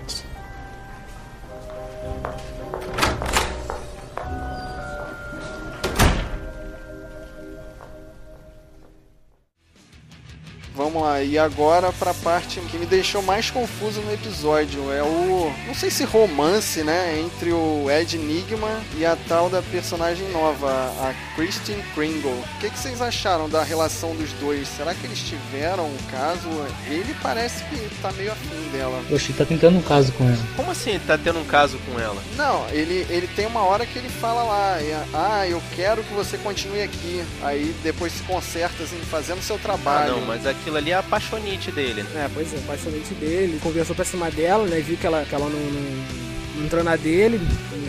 E 11.24 11.38
agora 11.38 11.92
pra 11.94 12.14
parte 12.14 12.60
que 12.62 12.78
me 12.78 12.86
deixou 12.86 13.22
mais 13.22 13.50
confuso 13.50 14.02
no 14.02 14.14
episódio. 14.14 14.92
É 14.92 15.02
o. 15.04 15.52
Não 15.68 15.74
sei 15.74 15.90
se 15.90 16.04
romance, 16.04 16.84
né? 16.84 17.20
Entre 17.20 17.52
o 17.52 17.88
Ed 17.90 18.16
Enigma 18.16 18.70
e 18.98 19.06
a 19.06 19.18
tal 19.28 19.50
da 19.50 19.62
personagem 19.62 20.28
nova, 20.30 20.70
a 20.70 21.14
Christine 21.36 21.84
Kringle. 21.96 22.32
O 22.32 22.60
que, 22.60 22.70
que 22.70 22.78
vocês 22.80 23.02
acharam 23.02 23.50
da 23.50 23.64
relação 23.64 24.16
dos 24.16 24.32
dois? 24.34 24.68
Será 24.68 24.94
que 24.94 25.06
eles 25.06 25.20
tiveram 25.20 25.86
um 25.86 25.98
caso? 26.12 26.48
Ele 26.88 27.16
parece 27.22 27.64
que 27.66 27.90
tá 28.02 28.12
meio 28.14 28.32
afim 28.32 28.70
dela. 28.72 29.02
Ele 29.10 29.34
tá 29.34 29.46
tentando 29.46 29.78
um 29.78 29.82
caso 29.82 30.12
com 30.14 30.26
ela. 30.26 30.38
Como 30.56 30.72
assim 30.72 30.92
ele 30.92 31.04
tá 31.06 31.18
tendo 31.18 31.40
um 31.40 31.46
caso 31.46 31.78
com 31.80 32.00
ela? 32.00 32.22
Não, 32.36 32.68
ele, 32.70 33.06
ele 33.10 33.28
tem 33.36 33.46
uma 33.46 33.64
hora 33.64 33.86
que 33.86 33.98
ele 33.98 34.10
fala 34.10 34.44
lá, 34.44 34.78
é, 34.82 35.04
ah, 35.14 35.48
eu 35.48 35.62
quero 35.76 36.04
que 36.04 36.14
você 36.14 36.38
continue 36.38 36.82
aqui. 36.82 37.24
Aí 37.42 37.76
depois 37.84 38.12
se 38.14 38.24
conserta 38.24 38.84
assim, 38.84 39.00
fazendo 39.10 39.42
seu 39.42 39.56
Ah, 39.56 39.60
trabalho. 39.60 40.12
não, 40.18 40.22
mas 40.26 40.46
aquilo 40.46 40.78
ali 40.78 40.92
é 40.92 41.01
a 41.02 41.72
dele. 41.72 42.06
É, 42.16 42.30
pois 42.34 42.54
é, 42.54 42.58
apaixonante 42.58 43.14
dele, 43.16 43.60
conversou 43.62 43.96
pra 43.96 44.06
cima 44.06 44.30
dela, 44.30 44.66
né? 44.68 44.80
Viu 44.80 44.98
que 44.98 45.06
ela, 45.06 45.26
que 45.26 45.34
ela 45.34 45.50
não, 45.50 45.60
não 45.60 46.31
entrou 46.66 46.84
na 46.84 46.96
dele, 46.96 47.40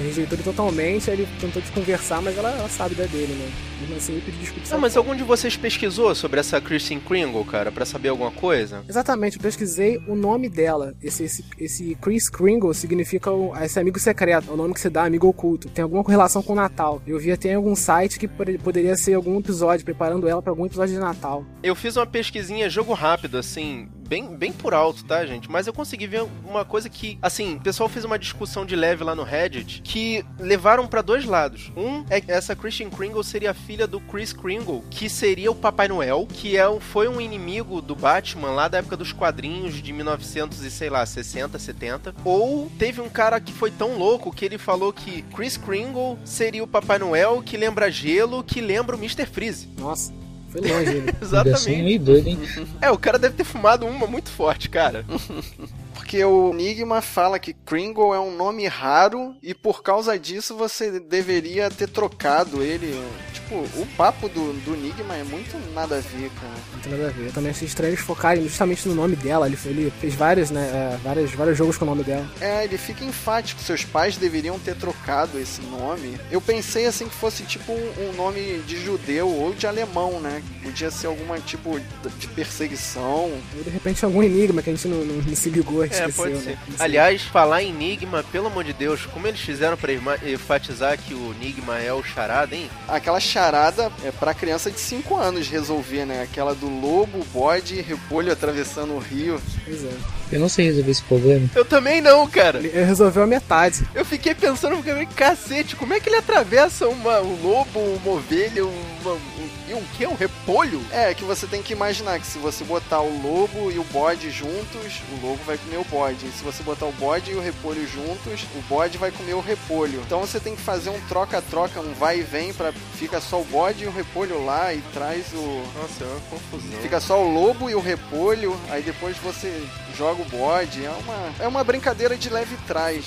rejeitou 0.05 0.37
ele 0.37 0.43
totalmente, 0.45 1.11
aí 1.11 1.17
ele 1.21 1.29
tentou 1.41 1.61
desconversar, 1.63 2.21
mas 2.23 2.37
ela, 2.37 2.51
ela 2.51 2.69
sabe 2.69 2.95
da 2.95 3.05
dele, 3.05 3.33
né? 3.35 3.51
Mesmo 3.81 3.97
assim, 3.97 4.13
ele 4.13 4.23
pediu 4.23 4.41
desculpa. 4.41 4.69
Não, 4.71 4.79
mas 4.81 4.97
algum 4.97 5.15
de 5.15 5.23
vocês 5.25 5.57
pesquisou 5.57 6.15
sobre 6.15 6.39
essa 6.41 6.61
Christine 6.61 7.01
Kringle, 7.01 7.45
cara, 7.45 7.73
pra 7.73 7.85
saber 7.85 8.09
alguma 8.11 8.31
coisa? 8.31 8.83
Exatamente, 8.89 9.37
eu 9.37 9.43
pesquisei 9.43 9.99
o 10.07 10.15
nome 10.15 10.49
dela. 10.49 10.95
Esse, 11.03 11.25
esse, 11.25 11.45
esse 11.59 11.95
Chris 12.01 12.29
Kringle 12.29 12.73
significa 12.75 13.31
o- 13.31 13.53
esse 13.57 13.79
amigo 13.81 13.99
secreto, 13.99 14.51
é 14.51 14.53
o 14.53 14.57
nome 14.57 14.75
que 14.75 14.81
se 14.81 14.89
dá 14.91 15.05
amigo 15.05 15.27
oculto. 15.27 15.69
Tem 15.69 15.83
alguma 15.83 16.05
correlação 16.05 16.43
com 16.43 16.53
o 16.53 16.57
Natal. 16.57 17.03
Eu 17.07 17.19
vi 17.19 17.33
até 17.33 17.51
em 17.51 17.55
algum 17.55 17.75
site 17.75 18.19
que 18.19 18.29
pode- 18.29 18.59
poderia 18.59 18.97
ser 18.97 19.15
algum 19.15 19.39
episódio, 19.39 19.85
preparando 19.85 20.29
ela 20.29 20.41
pra 20.43 20.53
algum 20.53 20.67
episódio 20.67 20.95
de 20.95 21.01
Natal. 21.01 21.45
Eu 21.63 21.75
fiz 21.75 21.97
uma 21.97 22.07
pesquisinha 22.07 22.71
jogo 22.71 22.93
rápido, 22.93 23.37
assim, 23.39 23.89
bem, 24.13 24.37
bem 24.37 24.53
por 24.53 24.75
alto, 24.75 25.03
tá, 25.07 25.25
gente? 25.25 25.51
Mas 25.51 25.67
eu 25.67 25.73
consegui 25.73 26.07
ver 26.07 26.27
uma 26.45 26.67
coisa 26.67 26.91
que, 26.91 27.19
assim, 27.23 27.55
o 27.55 27.61
pessoal 27.61 27.89
fez 27.89 28.05
uma 28.05 28.19
discussão 28.19 28.67
de 28.67 28.77
leve 28.77 29.03
lá 29.03 29.15
no 29.15 29.23
Reddit 29.23 29.81
que 29.81 30.23
levaram 30.39 30.87
para 30.87 31.01
dois 31.01 31.25
lados. 31.25 31.73
Um 31.75 32.05
é 32.11 32.21
que 32.21 32.31
essa 32.31 32.55
Christian 32.55 32.91
Kringle 32.91 33.25
seria 33.25 33.53
a 33.53 33.55
filha 33.55 33.87
do 33.87 33.99
Chris 34.01 34.35
Kringle, 34.35 34.85
que 34.91 35.09
seria 35.09 35.51
o 35.51 35.55
Papai 35.55 35.89
Noel, 35.89 36.29
que 36.31 36.59
é, 36.59 36.81
foi 36.81 37.09
um 37.09 37.23
inimigo 37.23 37.81
do 37.81 37.97
Batman 37.97 38.51
lá 38.51 38.69
da 38.69 38.79
época 38.79 38.99
dos 38.99 39.15
quadrinhos 39.15 39.83
de 39.83 39.93
1900 39.95 40.61
e 40.63 40.71
sei 40.71 40.91
lá, 40.91 41.07
60, 41.07 41.59
70. 41.59 42.15
Ou 42.23 42.71
teve 42.79 43.01
um 43.01 43.09
cara 43.09 43.41
que 43.41 43.53
foi 43.55 43.71
tão 43.71 43.97
louco 43.97 44.31
que 44.31 44.45
ele 44.45 44.59
falou 44.59 44.93
que 44.93 45.23
Chris 45.35 45.57
Kringle 45.57 46.19
seria 46.23 46.63
o 46.63 46.69
Papai 46.69 46.99
Noel 46.99 47.43
que 47.43 47.57
lembra 47.57 47.91
gelo, 47.91 48.45
que 48.45 48.61
lembra 48.61 48.95
o 48.95 48.99
Mr. 48.99 49.25
Freeze. 49.25 49.71
Nossa. 49.79 50.22
Foi 50.53 50.61
longe. 50.61 51.03
Exatamente. 51.21 51.71
meio 51.83 51.99
doido, 51.99 52.27
hein? 52.29 52.39
É, 52.81 52.91
o 52.91 52.99
cara 52.99 53.19
deve 53.19 53.35
ter 53.35 53.45
fumado 53.45 53.87
uma 53.87 54.07
muito 54.07 54.31
forte, 54.31 54.69
cara. 54.69 55.05
Porque 56.13 56.27
o 56.27 56.51
Enigma 56.51 57.01
fala 57.01 57.39
que 57.39 57.55
Kringle 57.55 58.15
é 58.15 58.21
um 58.21 58.37
nome 58.37 58.67
raro 58.67 59.35
e 59.43 59.55
por 59.55 59.83
causa 59.83 60.19
disso 60.19 60.55
você 60.55 61.01
deveria 61.01 61.71
ter 61.71 61.89
trocado 61.89 62.63
ele. 62.63 63.03
Tipo, 63.33 63.55
o 63.81 63.87
papo 63.97 64.29
do, 64.29 64.53
do 64.63 64.75
Enigma 64.75 65.17
é 65.17 65.25
muito 65.25 65.57
nada 65.73 65.97
a 65.97 66.01
ver, 66.01 66.31
cara. 66.39 66.83
Tem 66.83 66.93
nada 66.93 67.09
a 67.09 67.11
ver. 67.11 67.29
Eu 67.29 67.33
também 67.33 67.51
achei 67.51 67.67
estranho 67.67 67.95
eles 67.95 68.05
focarem 68.05 68.43
justamente 68.43 68.87
no 68.87 68.95
nome 68.95 69.17
dela. 69.17 69.47
Ele, 69.47 69.57
ele 69.65 69.93
fez 70.03 70.15
vários, 70.15 70.51
né? 70.51 70.61
É, 70.61 70.99
vários, 71.03 71.31
vários 71.31 71.57
jogos 71.57 71.79
com 71.79 71.87
o 71.87 71.89
nome 71.89 72.05
dela. 72.05 72.31
É, 72.43 72.65
ele 72.65 72.77
fica 72.77 73.03
enfático. 73.03 73.63
Seus 73.63 73.83
pais 73.83 74.19
deveriam 74.19 74.59
ter 74.59 74.77
trocado 74.77 75.39
esse 75.39 75.63
nome. 75.63 76.19
Eu 76.31 76.43
pensei 76.43 76.85
assim 76.85 77.09
que 77.09 77.15
fosse 77.15 77.43
tipo 77.45 77.73
um, 77.73 78.11
um 78.11 78.13
nome 78.13 78.59
de 78.67 78.85
judeu 78.85 79.31
ou 79.31 79.55
de 79.55 79.67
alemão, 79.67 80.21
né? 80.21 80.43
Podia 80.63 80.91
ser 80.91 81.07
algum 81.07 81.35
tipo 81.41 81.81
de 82.19 82.29
perseguição. 82.29 83.33
Ou 83.57 83.65
de 83.65 83.71
repente 83.71 84.05
algum 84.05 84.23
enigma 84.23 84.61
que 84.61 84.69
a 84.69 84.75
gente 84.75 84.87
não, 84.89 85.03
não, 85.07 85.23
não 85.23 85.35
se 85.35 85.49
ligou. 85.49 85.83
É, 86.05 86.13
pode 86.13 86.39
ser. 86.39 86.51
Né? 86.51 86.59
Aliás, 86.79 87.23
falar 87.23 87.63
em 87.63 87.71
Enigma, 87.71 88.25
pelo 88.31 88.47
amor 88.47 88.65
de 88.65 88.73
Deus, 88.73 89.07
como 89.07 89.27
eles 89.27 89.41
fizeram 89.41 89.77
pra 89.77 89.93
enfatizar 89.93 90.99
que 90.99 91.15
o 91.15 91.35
Enigma 91.41 91.79
é 91.79 91.93
o 91.93 92.03
charada, 92.03 92.55
hein? 92.55 92.71
Aquela 92.89 93.21
charada 93.21 93.91
é 94.05 94.11
pra 94.11 94.35
criança 94.35 94.71
de 94.71 94.81
5 94.81 95.17
anos 95.17 95.49
resolver, 95.49 96.05
né? 96.05 96.23
Aquela 96.23 96.55
do 96.55 96.69
lobo, 96.69 97.25
bode 97.33 97.77
e 97.77 97.83
repolho 97.83 98.33
atravessando 98.33 98.95
o 98.95 98.99
rio. 98.99 99.41
Pois 99.65 99.85
é. 99.85 100.22
Eu 100.33 100.41
não 100.41 100.49
sei 100.49 100.67
resolver 100.67 100.91
esse 100.91 101.03
problema. 101.03 101.49
Eu 101.55 101.65
também 101.65 102.01
não, 102.01 102.27
cara. 102.27 102.59
Ele 102.59 102.69
resolveu 102.85 103.23
a 103.23 103.27
metade. 103.27 103.87
Eu 103.95 104.05
fiquei 104.05 104.35
pensando, 104.35 104.83
cacete, 105.15 105.77
como 105.77 105.93
é 105.93 106.01
que 106.01 106.09
ele 106.09 106.17
atravessa 106.17 106.89
uma, 106.89 107.21
um 107.21 107.43
lobo, 107.43 107.79
uma 107.79 108.13
ovelha, 108.13 108.65
uma, 108.65 109.13
um, 109.13 109.49
e 109.69 109.75
um 109.75 109.83
que? 109.97 110.07
Um 110.07 110.15
repolho? 110.15 110.81
É, 110.91 111.13
que 111.15 111.25
você 111.25 111.47
tem 111.47 111.63
que 111.63 111.73
imaginar 111.73 112.19
que 112.19 112.27
se 112.27 112.39
você 112.39 112.65
botar 112.65 113.01
o 113.01 113.23
lobo 113.23 113.71
e 113.71 113.79
o 113.79 113.85
bode 113.85 114.31
juntos, 114.31 115.03
o 115.13 115.27
lobo 115.27 115.41
vai 115.45 115.59
comer 115.59 115.79
o 115.79 115.85
bode. 115.85 116.27
E 116.27 116.33
se 116.33 116.43
você 116.43 116.63
botar 116.63 116.87
o 116.87 116.93
bode 116.93 117.31
e 117.31 117.35
o 117.35 117.41
repolho 117.41 117.87
juntos, 117.87 118.47
o 118.57 118.63
bode 118.69 118.99
vai 118.99 119.11
comer 119.11 119.35
o 119.35 119.41
repolho. 119.41 120.01
Então 120.07 120.21
você 120.21 120.41
tem 120.41 120.57
que 120.57 120.63
fazer 120.63 120.91
um 120.91 121.01
troca-troca, 121.09 121.81
um 121.81 121.93
vai 121.95 122.21
e 122.21 122.23
vem, 122.23 122.53
para 122.53 122.73
fica 122.95 123.21
só 123.21 123.41
o 123.41 123.45
bode 123.45 123.85
e 123.85 123.87
o 123.87 123.93
repolho 123.93 124.45
lá 124.45 124.73
e 124.73 124.81
traz 124.93 125.27
o. 125.35 125.63
Nossa, 125.81 126.05
é 126.05 126.07
uma 126.07 126.21
confusão. 126.31 126.81
Fica 126.81 127.01
só 127.01 127.23
o 127.23 127.33
lobo 127.33 127.69
e 127.69 127.75
o 127.75 127.81
repolho, 127.81 128.59
aí 128.71 128.83
depois 128.83 129.17
você 129.19 129.63
joga 129.97 130.23
o 130.23 130.25
bode. 130.27 130.85
É 130.85 130.91
uma, 130.91 131.45
é 131.45 131.49
uma 131.49 131.65
brincadeira 131.65 132.17
de 132.17 132.29
leve 132.29 132.57
trás. 132.67 133.05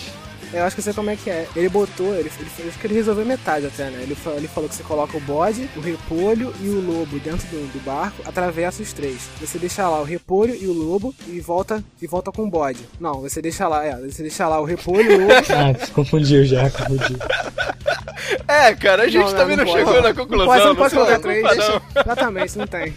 Eu 0.54 0.64
acho 0.64 0.76
que 0.76 0.80
eu 0.80 0.84
sei 0.84 0.94
como 0.94 1.10
é 1.10 1.16
que 1.16 1.30
é. 1.30 1.48
Ele 1.56 1.68
botou, 1.70 2.14
ele, 2.16 2.32
ele, 2.40 2.70
acho 2.70 2.80
que 2.80 2.88
ele 2.88 2.94
resolveu 2.94 3.26
metade 3.26 3.66
até, 3.66 3.90
né? 3.90 4.00
Ele, 4.02 4.16
ele 4.38 4.48
falou 4.48 4.70
que 4.70 4.76
você 4.76 4.84
coloca 4.84 5.18
o 5.18 5.20
bode, 5.20 5.70
o 5.76 5.80
repolho 5.80 6.54
e 6.62 6.70
o 6.70 6.80
lobo 6.80 7.20
dentro 7.20 7.46
do, 7.48 7.74
do, 7.74 7.84
barco, 7.84 8.22
atravessa 8.26 8.82
os 8.82 8.94
três. 8.94 9.28
Você 9.42 9.58
deixa 9.58 9.88
lá 9.88 10.00
o 10.00 10.04
repolho 10.04 10.56
e 10.56 10.68
o 10.68 10.74
lobo 10.74 11.14
e 11.28 11.40
volta 11.40 11.84
e 12.02 12.08
volta 12.08 12.32
com 12.32 12.44
o 12.44 12.50
bode. 12.50 12.80
Não, 13.00 13.22
você 13.22 13.42
deixa 13.42 13.68
lá, 13.68 13.86
é, 13.86 13.96
você 13.98 14.22
deixa 14.22 14.48
lá 14.48 14.60
o 14.62 14.66
repolho 14.66 15.12
e 15.12 15.16
o 15.16 15.22
lobo. 15.22 15.34
ah, 15.52 15.88
confundiu 15.94 16.46
já, 16.46 16.70
confundiu. 16.70 17.18
É, 18.48 18.74
cara, 18.76 19.04
a 19.04 19.08
gente 19.08 19.26
não, 19.26 19.34
também 19.34 19.58
não, 19.58 19.66
não 19.66 19.74
chegou 19.74 20.02
na 20.02 20.14
conclusão. 20.14 20.46
Não 20.46 20.54
pode, 20.54 20.66
não 20.66 20.76
pode 20.76 20.96
colocar 20.96 21.20
três, 21.20 21.44
deixa, 21.44 21.82
exatamente, 22.06 22.58
não 22.58 22.68
tem. 22.68 22.94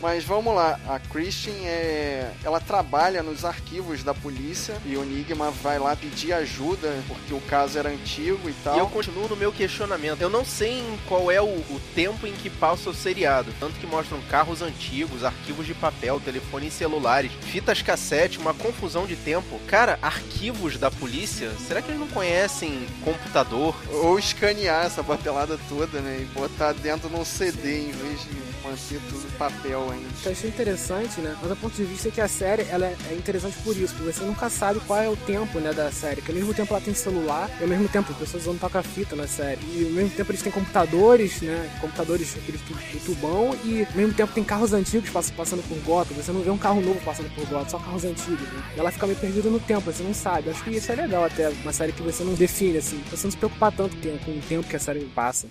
Mas 0.00 0.24
vamos 0.24 0.54
lá, 0.54 0.78
a 0.88 0.98
Christian 0.98 1.54
é. 1.64 2.30
Ela 2.44 2.60
trabalha 2.60 3.22
nos 3.22 3.44
arquivos 3.44 4.02
da 4.04 4.14
polícia 4.14 4.76
e 4.86 4.96
o 4.96 5.02
Enigma 5.02 5.50
vai 5.50 5.78
lá 5.78 5.96
pedir 5.96 6.32
ajuda 6.32 6.96
porque 7.08 7.34
o 7.34 7.40
caso 7.40 7.78
era 7.78 7.88
antigo 7.88 8.48
e 8.48 8.52
tal. 8.64 8.76
E 8.76 8.78
eu 8.78 8.86
continuo 8.86 9.28
no 9.28 9.36
meu 9.36 9.52
questionamento. 9.52 10.20
Eu 10.20 10.30
não 10.30 10.44
sei 10.44 10.78
em 10.80 10.98
qual 11.08 11.30
é 11.30 11.40
o, 11.40 11.46
o 11.46 11.80
tempo 11.94 12.26
em 12.26 12.32
que 12.32 12.48
passa 12.48 12.90
o 12.90 12.94
seriado. 12.94 13.52
Tanto 13.58 13.74
que 13.78 13.86
mostram 13.86 14.20
carros 14.30 14.62
antigos, 14.62 15.24
arquivos 15.24 15.66
de 15.66 15.74
papel, 15.74 16.20
telefones 16.20 16.72
celulares, 16.72 17.32
fitas 17.42 17.82
cassete, 17.82 18.38
uma 18.38 18.54
confusão 18.54 19.06
de 19.06 19.16
tempo. 19.16 19.58
Cara, 19.66 19.98
arquivos 20.00 20.78
da 20.78 20.90
polícia? 20.90 21.50
Será 21.66 21.82
que 21.82 21.90
eles 21.90 22.00
não 22.00 22.08
conhecem 22.08 22.86
computador? 23.04 23.74
Ou 23.90 24.18
escanear 24.18 24.86
essa 24.86 25.02
papelada 25.02 25.58
toda, 25.68 26.00
né? 26.00 26.20
E 26.22 26.24
botar 26.26 26.72
dentro 26.72 27.08
num 27.08 27.24
CD 27.24 27.88
em 27.88 27.92
vez 27.92 28.22
de 28.22 28.48
manter 28.62 29.00
tudo 29.08 29.38
papel 29.38 29.87
ainda. 29.90 30.06
Eu 30.24 30.32
achei 30.32 30.50
interessante, 30.50 31.20
né? 31.20 31.36
Mas 31.40 31.50
do 31.50 31.56
ponto 31.56 31.74
de 31.74 31.84
vista 31.84 32.08
é 32.08 32.10
que 32.10 32.20
a 32.20 32.28
série 32.28 32.62
ela 32.70 32.86
é 32.86 33.14
interessante 33.14 33.56
por 33.62 33.76
isso, 33.76 33.94
porque 33.94 34.12
você 34.12 34.24
nunca 34.24 34.48
sabe 34.50 34.80
qual 34.80 35.00
é 35.00 35.08
o 35.08 35.16
tempo 35.16 35.58
né, 35.58 35.72
da 35.72 35.90
série. 35.90 36.22
Que 36.22 36.30
ao 36.30 36.36
mesmo 36.36 36.54
tempo 36.54 36.72
ela 36.72 36.82
tem 36.82 36.94
celular, 36.94 37.50
e 37.60 37.62
ao 37.62 37.68
mesmo 37.68 37.88
tempo 37.88 38.12
as 38.12 38.18
pessoas 38.18 38.42
usando 38.44 38.60
toca-fita 38.60 39.16
na 39.16 39.26
série. 39.26 39.60
E 39.72 39.84
ao 39.86 39.92
mesmo 39.92 40.10
tempo 40.10 40.30
eles 40.30 40.42
têm 40.42 40.52
computadores, 40.52 41.40
né? 41.40 41.70
Computadores 41.80 42.36
aqueles 42.36 42.60
do 42.60 43.04
tubão, 43.04 43.56
e 43.64 43.84
ao 43.84 43.96
mesmo 43.96 44.14
tempo 44.14 44.32
tem 44.32 44.44
carros 44.44 44.72
antigos 44.72 45.10
passando 45.10 45.62
por 45.68 45.78
Gotham. 45.78 46.16
Você 46.16 46.32
não 46.32 46.42
vê 46.42 46.50
um 46.50 46.58
carro 46.58 46.80
novo 46.80 47.00
passando 47.04 47.32
por 47.34 47.46
Gotham, 47.46 47.68
só 47.68 47.78
carros 47.78 48.04
antigos. 48.04 48.40
Né? 48.40 48.62
E 48.76 48.80
ela 48.80 48.90
fica 48.90 49.06
meio 49.06 49.18
perdida 49.18 49.48
no 49.48 49.60
tempo, 49.60 49.92
você 49.92 50.02
não 50.02 50.14
sabe. 50.14 50.50
Acho 50.50 50.62
que 50.62 50.70
isso 50.70 50.90
é 50.92 50.94
legal 50.94 51.24
até, 51.24 51.48
uma 51.48 51.72
série 51.72 51.92
que 51.92 52.02
você 52.02 52.24
não 52.24 52.34
define, 52.34 52.78
assim. 52.78 53.02
Você 53.10 53.26
não 53.26 53.30
se 53.30 53.36
preocupar 53.36 53.72
tanto 53.72 53.96
com 53.96 54.30
o 54.30 54.40
tempo 54.48 54.68
que 54.68 54.76
a 54.76 54.80
série 54.80 55.04
passa. 55.14 55.46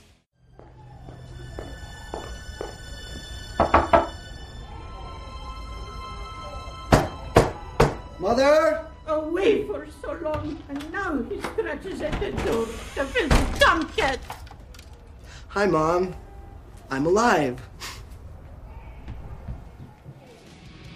Mother? 8.27 8.86
Away 9.07 9.65
for 9.65 9.88
so 10.01 10.12
long, 10.22 10.62
and 10.67 10.91
now 10.91 11.24
he 11.29 11.39
scratches 11.39 12.01
at 12.01 12.19
the 12.19 12.31
door. 12.43 12.65
The 12.93 13.05
filthy 13.05 13.57
tomcat! 13.57 14.19
Hi, 15.48 15.65
Mom. 15.65 16.13
I'm 16.91 17.05
alive. 17.05 17.57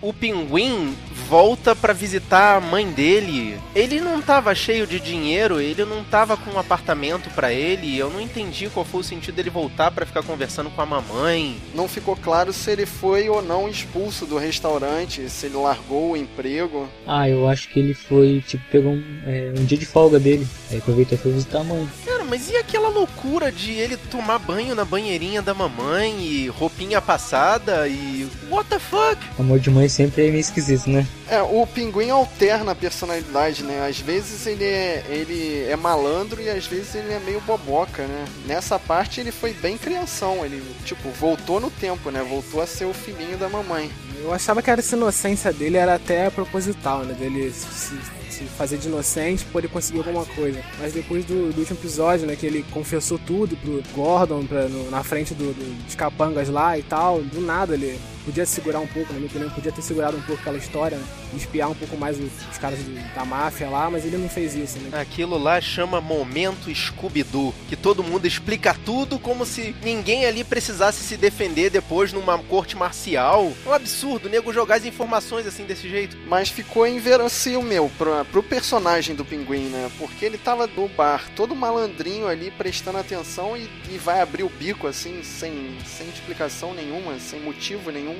O 0.01 0.11
pinguim 0.11 0.95
volta 1.29 1.75
para 1.75 1.93
visitar 1.93 2.57
a 2.57 2.61
mãe 2.61 2.89
dele. 2.91 3.57
Ele 3.75 4.01
não 4.01 4.21
tava 4.21 4.53
cheio 4.53 4.85
de 4.87 4.99
dinheiro, 4.99 5.61
ele 5.61 5.85
não 5.85 6.03
tava 6.03 6.35
com 6.35 6.51
um 6.51 6.59
apartamento 6.59 7.29
para 7.29 7.53
ele. 7.53 7.97
Eu 7.97 8.09
não 8.09 8.19
entendi 8.19 8.69
qual 8.69 8.85
foi 8.85 9.01
o 9.01 9.03
sentido 9.03 9.35
dele 9.35 9.49
voltar 9.49 9.91
para 9.91 10.05
ficar 10.05 10.23
conversando 10.23 10.69
com 10.69 10.81
a 10.81 10.85
mamãe. 10.85 11.55
Não 11.73 11.87
ficou 11.87 12.15
claro 12.15 12.51
se 12.51 12.71
ele 12.71 12.85
foi 12.85 13.29
ou 13.29 13.41
não 13.41 13.69
expulso 13.69 14.25
do 14.25 14.37
restaurante, 14.37 15.29
se 15.29 15.45
ele 15.45 15.55
largou 15.55 16.11
o 16.11 16.17
emprego. 16.17 16.89
Ah, 17.07 17.29
eu 17.29 17.47
acho 17.47 17.69
que 17.69 17.79
ele 17.79 17.93
foi, 17.93 18.43
tipo, 18.45 18.63
pegou 18.71 18.93
um, 18.93 19.21
é, 19.25 19.53
um 19.57 19.63
dia 19.63 19.77
de 19.77 19.85
folga 19.85 20.19
dele. 20.19 20.47
Aí 20.69 20.79
aproveitou 20.79 21.17
e 21.17 21.21
foi 21.21 21.31
visitar 21.31 21.61
a 21.61 21.63
mãe. 21.63 21.87
Cara, 22.05 22.20
mas 22.31 22.49
e 22.49 22.55
aquela 22.55 22.87
loucura 22.87 23.51
de 23.51 23.73
ele 23.73 23.97
tomar 23.97 24.39
banho 24.39 24.73
na 24.73 24.85
banheirinha 24.85 25.41
da 25.41 25.53
mamãe 25.53 26.17
e 26.23 26.47
roupinha 26.47 27.01
passada 27.01 27.89
e. 27.89 28.25
What 28.49 28.69
the 28.69 28.79
fuck? 28.79 29.21
Amor 29.37 29.59
de 29.59 29.69
mãe 29.69 29.89
sempre 29.89 30.25
é 30.25 30.29
meio 30.29 30.39
esquisito, 30.39 30.89
né? 30.89 31.05
É, 31.27 31.41
o 31.41 31.67
pinguim 31.67 32.09
alterna 32.09 32.71
a 32.71 32.75
personalidade, 32.75 33.63
né? 33.63 33.85
Às 33.85 33.99
vezes 33.99 34.47
ele 34.47 34.63
é, 34.63 35.03
ele 35.09 35.65
é 35.69 35.75
malandro 35.75 36.41
e 36.41 36.49
às 36.49 36.65
vezes 36.65 36.95
ele 36.95 37.11
é 37.11 37.19
meio 37.19 37.41
boboca, 37.41 38.07
né? 38.07 38.25
Nessa 38.45 38.79
parte 38.79 39.19
ele 39.19 39.33
foi 39.33 39.51
bem 39.51 39.77
crianção, 39.77 40.45
ele, 40.45 40.63
tipo, 40.85 41.09
voltou 41.09 41.59
no 41.59 41.69
tempo, 41.69 42.11
né? 42.11 42.23
Voltou 42.23 42.61
a 42.61 42.65
ser 42.65 42.85
o 42.85 42.93
filhinho 42.93 43.37
da 43.37 43.49
mamãe. 43.49 43.91
Eu 44.23 44.33
achava 44.33 44.61
que 44.61 44.71
essa 44.71 44.95
inocência 44.95 45.51
dele 45.51 45.75
era 45.75 45.95
até 45.95 46.29
proposital, 46.29 47.03
né? 47.03 47.13
Dele 47.13 47.51
se 47.51 48.20
se 48.41 48.55
fazer 48.55 48.77
de 48.77 48.87
inocente 48.87 49.43
pra 49.43 49.53
poder 49.53 49.67
conseguir 49.69 49.99
alguma 49.99 50.25
coisa. 50.25 50.61
Mas 50.79 50.93
depois 50.93 51.25
do, 51.25 51.51
do, 51.51 51.59
último 51.59 51.79
episódio, 51.79 52.27
né, 52.27 52.35
que 52.35 52.45
ele 52.45 52.65
confessou 52.71 53.19
tudo 53.19 53.55
pro 53.57 53.83
Gordon 53.93 54.45
pra, 54.45 54.67
no, 54.67 54.89
na 54.89 55.03
frente 55.03 55.33
do, 55.33 55.53
do, 55.53 55.83
dos 55.85 55.95
capangas 55.95 56.49
lá 56.49 56.77
e 56.77 56.83
tal, 56.83 57.21
do 57.21 57.41
nada 57.41 57.73
ele 57.73 57.99
podia 58.25 58.45
segurar 58.45 58.79
um 58.79 58.87
pouco, 58.87 59.11
na 59.13 59.19
minha 59.19 59.29
opinião, 59.29 59.49
podia 59.49 59.71
ter 59.71 59.81
segurado 59.81 60.17
um 60.17 60.21
pouco 60.21 60.41
aquela 60.41 60.57
história, 60.57 60.97
né? 60.97 61.05
espiar 61.37 61.69
um 61.69 61.75
pouco 61.75 61.97
mais 61.97 62.19
os, 62.19 62.31
os 62.51 62.57
caras 62.57 62.79
da 63.15 63.25
máfia 63.25 63.69
lá, 63.69 63.89
mas 63.89 64.05
ele 64.05 64.17
não 64.17 64.29
fez 64.29 64.55
isso, 64.55 64.79
né? 64.79 64.99
Aquilo 64.99 65.37
lá 65.37 65.59
chama 65.61 66.01
momento 66.01 66.73
Scooby-Doo, 66.73 67.53
que 67.67 67.75
todo 67.75 68.03
mundo 68.03 68.25
explica 68.25 68.75
tudo 68.85 69.19
como 69.19 69.45
se 69.45 69.75
ninguém 69.83 70.25
ali 70.25 70.43
precisasse 70.43 71.03
se 71.03 71.17
defender 71.17 71.69
depois 71.69 72.11
numa 72.13 72.37
corte 72.37 72.75
marcial. 72.75 73.51
É 73.65 73.69
um 73.69 73.73
absurdo, 73.73 74.25
o 74.25 74.29
nego 74.29 74.53
jogar 74.53 74.75
as 74.75 74.85
informações 74.85 75.45
assim 75.47 75.65
desse 75.65 75.89
jeito. 75.89 76.17
Mas 76.27 76.49
ficou 76.49 76.87
inverossímil 76.87 77.91
pro, 77.97 78.25
pro 78.25 78.43
personagem 78.43 79.15
do 79.15 79.25
pinguim, 79.25 79.69
né? 79.69 79.89
Porque 79.97 80.25
ele 80.25 80.37
tava 80.37 80.67
no 80.67 80.87
bar, 80.87 81.29
todo 81.35 81.55
malandrinho 81.55 82.27
ali, 82.27 82.51
prestando 82.51 82.97
atenção 82.97 83.55
e, 83.55 83.69
e 83.89 83.97
vai 83.97 84.21
abrir 84.21 84.43
o 84.43 84.49
bico 84.49 84.87
assim, 84.87 85.23
sem, 85.23 85.77
sem 85.85 86.07
explicação 86.09 86.73
nenhuma, 86.73 87.19
sem 87.19 87.39
motivo 87.39 87.91
nenhum. 87.91 88.10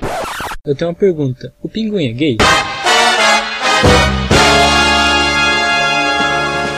Eu 0.64 0.74
tenho 0.74 0.90
uma 0.90 0.96
pergunta. 0.96 1.52
O 1.62 1.68
pinguim 1.68 2.08
é 2.08 2.12
gay? 2.12 2.36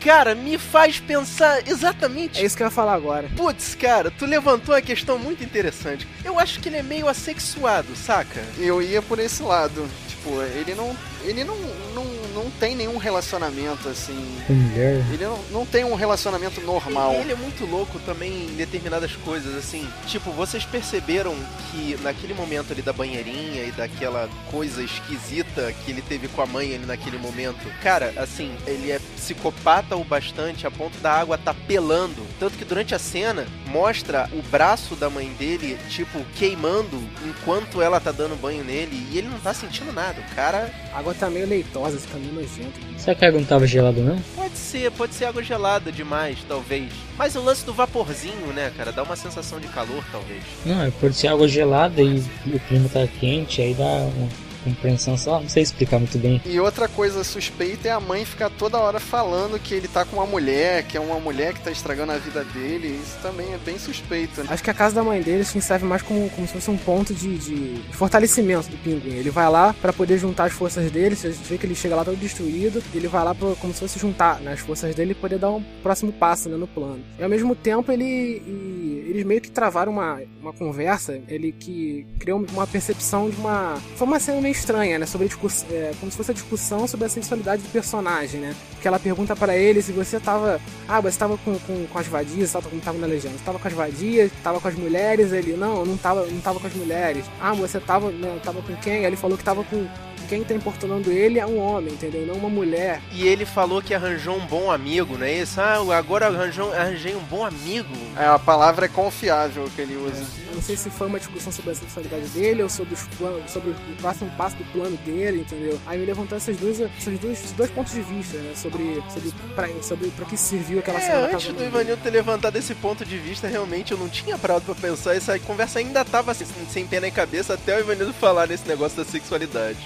Cara, 0.04 0.34
me 0.34 0.58
faz 0.58 1.00
pensar 1.00 1.66
exatamente. 1.66 2.38
É 2.38 2.44
isso 2.44 2.54
que 2.54 2.62
eu 2.62 2.66
ia 2.66 2.70
falar 2.70 2.92
agora. 2.92 3.26
Putz, 3.34 3.74
cara, 3.74 4.10
tu 4.10 4.26
levantou 4.26 4.74
uma 4.74 4.82
questão 4.82 5.18
muito 5.18 5.42
interessante. 5.42 6.06
Eu 6.22 6.38
acho 6.38 6.60
que 6.60 6.68
ele 6.68 6.76
é 6.76 6.82
meio 6.82 7.08
assexuado, 7.08 7.96
saca? 7.96 8.44
Eu 8.58 8.82
ia 8.82 9.00
por 9.00 9.18
esse 9.18 9.42
lado. 9.42 9.88
Tipo, 10.24 10.42
ele 10.42 10.74
não. 10.74 10.94
Ele 11.24 11.42
não, 11.42 11.56
não, 11.94 12.04
não 12.34 12.50
tem 12.50 12.74
nenhum 12.76 12.98
relacionamento 12.98 13.88
assim. 13.88 14.36
Com 14.46 14.52
mulher? 14.52 15.02
Ele 15.10 15.24
não, 15.24 15.38
não 15.50 15.66
tem 15.66 15.84
um 15.84 15.94
relacionamento 15.94 16.60
normal. 16.60 17.14
Ele 17.14 17.32
é 17.32 17.34
muito 17.34 17.64
louco 17.64 17.98
também 18.00 18.46
em 18.46 18.56
determinadas 18.56 19.16
coisas, 19.16 19.56
assim. 19.56 19.88
Tipo, 20.06 20.30
vocês 20.32 20.66
perceberam 20.66 21.34
que 21.70 21.98
naquele 22.02 22.34
momento 22.34 22.72
ali 22.72 22.82
da 22.82 22.92
banheirinha 22.92 23.64
e 23.64 23.72
daquela 23.72 24.28
coisa 24.50 24.82
esquisita 24.82 25.72
que 25.84 25.92
ele 25.92 26.02
teve 26.02 26.28
com 26.28 26.42
a 26.42 26.46
mãe 26.46 26.74
ali 26.74 26.84
naquele 26.84 27.16
momento, 27.16 27.66
cara, 27.82 28.12
assim, 28.16 28.54
ele 28.66 28.90
é 28.90 28.98
psicopata 29.16 29.93
o 29.94 30.04
bastante 30.04 30.66
a 30.66 30.70
ponto 30.70 30.98
da 30.98 31.12
água 31.12 31.38
tá 31.38 31.54
pelando. 31.54 32.22
Tanto 32.38 32.56
que 32.56 32.64
durante 32.64 32.94
a 32.94 32.98
cena 32.98 33.46
mostra 33.66 34.28
o 34.32 34.42
braço 34.42 34.94
da 34.94 35.08
mãe 35.08 35.28
dele, 35.38 35.78
tipo, 35.88 36.24
queimando 36.36 37.00
enquanto 37.24 37.80
ela 37.80 38.00
tá 38.00 38.12
dando 38.12 38.40
banho 38.40 38.64
nele 38.64 39.06
e 39.10 39.18
ele 39.18 39.28
não 39.28 39.38
tá 39.38 39.54
sentindo 39.54 39.92
nada. 39.92 40.20
O 40.20 40.34
cara. 40.34 40.70
A 40.92 40.98
água 40.98 41.12
tá 41.12 41.28
meio 41.28 41.46
leitosa, 41.46 41.98
tá 42.10 42.18
meio 42.18 42.32
nojento. 42.32 42.78
Será 42.96 43.16
que 43.16 43.24
a 43.24 43.28
água 43.28 43.40
não 43.40 43.46
tava 43.46 43.66
gelada, 43.66 44.00
não? 44.00 44.16
Pode 44.36 44.56
ser, 44.56 44.90
pode 44.92 45.14
ser 45.14 45.24
água 45.24 45.42
gelada 45.42 45.90
demais, 45.90 46.38
talvez. 46.46 46.92
Mas 47.16 47.34
o 47.34 47.42
lance 47.42 47.64
do 47.64 47.74
vaporzinho, 47.74 48.52
né, 48.52 48.72
cara, 48.76 48.92
dá 48.92 49.02
uma 49.02 49.16
sensação 49.16 49.58
de 49.58 49.66
calor, 49.68 50.04
talvez. 50.12 50.42
Não, 50.64 50.82
é 50.82 50.90
pode 50.92 51.16
ser 51.16 51.28
água 51.28 51.48
gelada 51.48 52.00
e 52.00 52.24
o 52.46 52.60
clima 52.60 52.88
tá 52.88 53.06
quente, 53.06 53.60
aí 53.60 53.74
dá 53.74 53.84
uma 53.84 54.28
compreensão, 54.64 55.16
só 55.16 55.40
não 55.40 55.48
sei 55.48 55.62
explicar 55.62 55.98
muito 55.98 56.18
bem. 56.18 56.40
E 56.44 56.58
outra 56.58 56.88
coisa 56.88 57.22
suspeita 57.22 57.88
é 57.88 57.90
a 57.90 58.00
mãe 58.00 58.24
ficar 58.24 58.50
toda 58.50 58.78
hora 58.78 58.98
falando 58.98 59.58
que 59.58 59.74
ele 59.74 59.88
tá 59.88 60.04
com 60.04 60.16
uma 60.16 60.26
mulher, 60.26 60.84
que 60.84 60.96
é 60.96 61.00
uma 61.00 61.20
mulher 61.20 61.52
que 61.52 61.60
tá 61.60 61.70
estragando 61.70 62.12
a 62.12 62.18
vida 62.18 62.44
dele. 62.44 63.00
Isso 63.02 63.18
também 63.22 63.52
é 63.52 63.58
bem 63.58 63.78
suspeito. 63.78 64.42
Né? 64.42 64.48
Acho 64.50 64.62
que 64.62 64.70
a 64.70 64.74
casa 64.74 64.94
da 64.94 65.04
mãe 65.04 65.20
dele 65.20 65.42
assim, 65.42 65.60
serve 65.60 65.84
mais 65.84 66.02
como, 66.02 66.28
como 66.30 66.46
se 66.46 66.54
fosse 66.54 66.70
um 66.70 66.76
ponto 66.76 67.12
de, 67.14 67.38
de 67.38 67.82
fortalecimento 67.92 68.68
do 68.68 68.76
pinguim. 68.78 69.14
Ele 69.14 69.30
vai 69.30 69.48
lá 69.50 69.74
para 69.74 69.92
poder 69.92 70.18
juntar 70.18 70.44
as 70.44 70.52
forças 70.52 70.90
dele, 70.90 71.14
você 71.14 71.30
vê 71.30 71.58
que 71.58 71.66
ele 71.66 71.74
chega 71.74 71.94
lá 71.94 72.04
todo 72.04 72.16
destruído, 72.16 72.82
ele 72.94 73.08
vai 73.08 73.24
lá 73.24 73.34
pra, 73.34 73.54
como 73.56 73.72
se 73.72 73.80
fosse 73.80 73.98
juntar 73.98 74.40
né, 74.40 74.52
as 74.52 74.60
forças 74.60 74.94
dele 74.94 75.12
e 75.12 75.14
poder 75.14 75.38
dar 75.38 75.50
um 75.50 75.62
próximo 75.82 76.12
passo 76.12 76.48
né, 76.48 76.56
no 76.56 76.66
plano. 76.66 77.04
E 77.18 77.22
ao 77.22 77.28
mesmo 77.28 77.54
tempo 77.54 77.92
ele. 77.92 78.04
E, 78.04 78.94
eles 79.14 79.24
meio 79.24 79.40
que 79.40 79.50
travaram 79.50 79.92
uma, 79.92 80.20
uma 80.40 80.52
conversa, 80.52 81.20
ele 81.28 81.52
que 81.52 82.04
criou 82.18 82.44
uma 82.52 82.66
percepção 82.66 83.30
de 83.30 83.36
uma. 83.36 83.76
Foi 83.96 84.06
uma 84.06 84.18
cena 84.18 84.40
meio 84.40 84.53
estranha, 84.54 84.98
né? 84.98 85.06
Sobre 85.06 85.26
discuss... 85.26 85.64
É, 85.70 85.92
como 86.00 86.10
se 86.10 86.16
fosse 86.16 86.30
a 86.30 86.34
discussão 86.34 86.86
sobre 86.86 87.06
a 87.06 87.08
sexualidade 87.08 87.62
do 87.62 87.68
personagem, 87.70 88.40
né? 88.40 88.54
Que 88.80 88.88
ela 88.88 88.98
pergunta 88.98 89.34
para 89.34 89.56
ele 89.56 89.82
se 89.82 89.92
você 89.92 90.18
tava. 90.18 90.60
Ah, 90.88 91.00
você 91.00 91.18
tava 91.18 91.36
com, 91.38 91.58
com, 91.58 91.86
com 91.86 91.98
as 91.98 92.06
vadias, 92.06 92.52
tava, 92.52 92.68
tava 92.82 92.98
na 92.98 93.06
legenda. 93.06 93.36
Você 93.36 93.44
tava 93.44 93.58
com 93.58 93.68
as 93.68 93.74
vadias, 93.74 94.30
tava 94.42 94.60
com 94.60 94.68
as 94.68 94.74
mulheres, 94.74 95.32
ele, 95.32 95.54
não, 95.56 95.84
não 95.84 95.96
tava, 95.96 96.26
não 96.26 96.40
tava 96.40 96.60
com 96.60 96.66
as 96.66 96.74
mulheres. 96.74 97.24
Ah, 97.40 97.52
você 97.52 97.80
tava, 97.80 98.10
não, 98.10 98.38
tava 98.38 98.62
com 98.62 98.74
quem? 98.76 99.04
Ele 99.04 99.16
falou 99.16 99.36
que 99.36 99.44
tava 99.44 99.64
com 99.64 99.86
quem 100.24 100.42
tá 100.42 100.54
importunando 100.54 101.10
ele 101.10 101.38
é 101.38 101.46
um 101.46 101.58
homem, 101.58 101.92
entendeu? 101.92 102.26
Não 102.26 102.34
uma 102.34 102.48
mulher. 102.48 103.00
E 103.12 103.26
ele 103.26 103.44
falou 103.44 103.82
que 103.82 103.94
arranjou 103.94 104.36
um 104.36 104.46
bom 104.46 104.70
amigo, 104.70 105.16
não 105.16 105.26
é 105.26 105.32
isso? 105.32 105.60
Ah, 105.60 105.78
agora 105.96 106.26
arranjou, 106.26 106.72
arranjei 106.72 107.14
um 107.14 107.22
bom 107.22 107.44
amigo. 107.44 107.88
É, 108.16 108.26
a 108.26 108.38
palavra 108.38 108.86
é 108.86 108.88
confiável 108.88 109.68
que 109.74 109.80
ele 109.80 109.96
usa. 109.96 110.22
É. 110.22 110.44
Eu 110.48 110.54
não 110.54 110.62
sei 110.62 110.76
se 110.76 110.88
foi 110.88 111.08
uma 111.08 111.18
discussão 111.18 111.52
sobre 111.52 111.72
a 111.72 111.74
sexualidade 111.74 112.28
dele 112.28 112.62
ou 112.62 112.68
sobre, 112.68 112.94
os 112.94 113.02
planos, 113.18 113.50
sobre 113.50 113.70
o 113.70 113.74
próximo 114.00 114.30
passo 114.36 114.56
do 114.56 114.64
plano 114.72 114.96
dele, 114.98 115.40
entendeu? 115.40 115.80
Aí 115.84 115.98
me 115.98 116.06
levantou 116.06 116.38
esses 116.38 116.56
dois, 116.56 116.78
esses 116.80 117.18
dois, 117.18 117.38
esses 117.38 117.52
dois 117.52 117.70
pontos 117.70 117.92
de 117.92 118.02
vista, 118.02 118.38
né? 118.38 118.52
Sobre, 118.54 119.02
sobre, 119.12 119.32
pra, 119.54 119.68
sobre 119.82 120.08
pra 120.10 120.24
que 120.26 120.36
serviu 120.36 120.78
aquela 120.78 120.98
é, 120.98 121.00
cena. 121.00 121.26
Antes 121.34 121.52
do 121.52 121.64
Ivanil 121.64 121.96
ter 121.96 122.10
levantado 122.10 122.56
esse 122.56 122.74
ponto 122.74 123.04
de 123.04 123.18
vista, 123.18 123.48
realmente 123.48 123.92
eu 123.92 123.98
não 123.98 124.08
tinha 124.08 124.38
parado 124.38 124.64
pra 124.64 124.74
pensar. 124.74 125.16
Essa 125.16 125.38
conversa 125.40 125.80
ainda 125.80 126.04
tava 126.04 126.32
sem, 126.34 126.46
sem 126.70 126.86
pé 126.86 127.00
na 127.00 127.10
cabeça 127.10 127.54
até 127.54 127.76
o 127.76 127.80
Ivanildo 127.80 128.12
falar 128.12 128.46
nesse 128.46 128.66
negócio 128.68 128.96
da 128.96 129.04
sexualidade. 129.04 129.78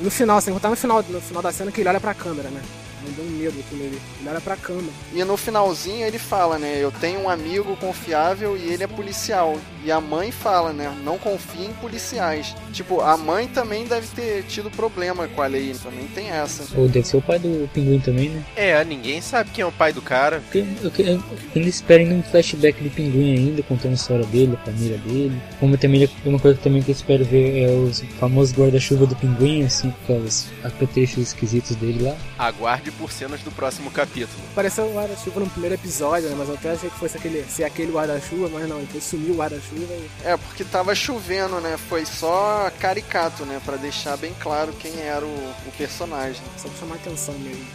No 0.00 0.10
final, 0.10 0.40
sem 0.40 0.52
contar 0.52 0.70
no 0.70 0.76
final, 0.76 1.02
no 1.08 1.20
final 1.20 1.42
da 1.42 1.52
cena 1.52 1.70
que 1.72 1.80
ele 1.80 1.88
olha 1.88 2.00
pra 2.00 2.14
câmera, 2.14 2.48
né? 2.50 2.60
Me 3.04 3.10
deu 3.12 3.24
um 3.24 3.30
medo 3.30 3.60
aquilo 3.60 3.84
ali. 3.84 4.00
Ele 4.20 4.28
olha 4.28 4.40
pra 4.40 4.56
cama. 4.56 4.88
E 5.12 5.22
no 5.24 5.36
finalzinho 5.36 6.06
ele 6.06 6.18
fala, 6.18 6.58
né? 6.58 6.78
Eu 6.80 6.90
tenho 6.90 7.20
um 7.20 7.28
amigo 7.28 7.76
confiável 7.76 8.56
e 8.56 8.72
ele 8.72 8.84
é 8.84 8.86
policial. 8.86 9.58
E 9.84 9.92
a 9.92 10.00
mãe 10.00 10.30
fala, 10.30 10.72
né? 10.72 10.92
Não 11.04 11.18
confie 11.18 11.66
em 11.66 11.72
policiais. 11.74 12.54
Tipo, 12.72 13.00
a 13.00 13.16
mãe 13.16 13.46
também 13.46 13.84
deve 13.86 14.06
ter 14.08 14.42
tido 14.44 14.70
problema 14.70 15.28
com 15.28 15.42
a 15.42 15.46
lei. 15.46 15.74
Também 15.82 16.06
tem 16.08 16.30
essa. 16.30 16.64
Ou 16.78 16.88
deve 16.88 17.06
ser 17.06 17.18
o 17.18 17.22
pai 17.22 17.38
do 17.38 17.68
pinguim 17.72 18.00
também, 18.00 18.30
né? 18.30 18.42
É, 18.56 18.82
ninguém 18.84 19.20
sabe 19.20 19.50
quem 19.50 19.62
é 19.62 19.66
o 19.66 19.72
pai 19.72 19.92
do 19.92 20.00
cara. 20.00 20.42
Eu, 20.54 20.66
eu, 20.82 20.92
eu, 20.98 21.22
ainda 21.54 21.68
espero 21.68 22.04
um 22.04 22.22
flashback 22.22 22.82
do 22.82 22.90
pinguim 22.90 23.34
ainda, 23.34 23.62
contando 23.62 23.92
a 23.92 23.94
história 23.94 24.24
dele, 24.26 24.58
a 24.60 24.64
família 24.64 24.98
dele. 24.98 25.40
Como 25.60 25.76
também 25.76 26.08
uma 26.24 26.38
coisa 26.38 26.58
também 26.58 26.82
que 26.82 26.90
eu 26.90 26.94
espero 26.94 27.24
ver 27.24 27.62
é 27.62 27.68
os 27.68 28.00
famosos 28.18 28.56
guarda-chuva 28.56 29.06
do 29.06 29.16
pinguim, 29.16 29.64
assim, 29.64 29.92
com 30.06 30.18
os 30.18 30.46
apetrechos 30.62 31.18
esquisitos 31.18 31.76
dele 31.76 32.04
lá. 32.04 32.16
Aguarde 32.38 32.90
por 32.94 33.12
cenas 33.12 33.40
do 33.42 33.50
próximo 33.50 33.90
capítulo. 33.90 34.42
Pareceu 34.54 34.86
um 34.86 34.94
guarda-chuva 34.94 35.40
no 35.40 35.50
primeiro 35.50 35.74
episódio, 35.74 36.28
né? 36.28 36.34
Mas 36.38 36.48
eu 36.48 36.54
até 36.54 36.70
achei 36.72 36.90
que 36.90 36.98
fosse 36.98 37.16
aquele, 37.16 37.44
ser 37.44 37.64
aquele 37.64 37.92
guarda-chuva, 37.92 38.48
mas 38.52 38.68
não, 38.68 38.78
ele 38.78 39.00
sumiu 39.00 39.34
o 39.34 39.36
guarda-chuva 39.36 39.92
e... 39.94 40.10
É, 40.24 40.36
porque 40.36 40.64
tava 40.64 40.94
chovendo, 40.94 41.60
né? 41.60 41.76
Foi 41.76 42.04
só 42.06 42.70
caricato, 42.80 43.44
né? 43.44 43.60
Pra 43.64 43.76
deixar 43.76 44.16
bem 44.16 44.34
claro 44.40 44.72
quem 44.72 44.98
era 45.00 45.24
o, 45.24 45.54
o 45.66 45.72
personagem. 45.76 46.42
Só 46.56 46.68
pra 46.68 46.78
chamar 46.78 46.94
atenção 46.96 47.34
mesmo. 47.38 47.66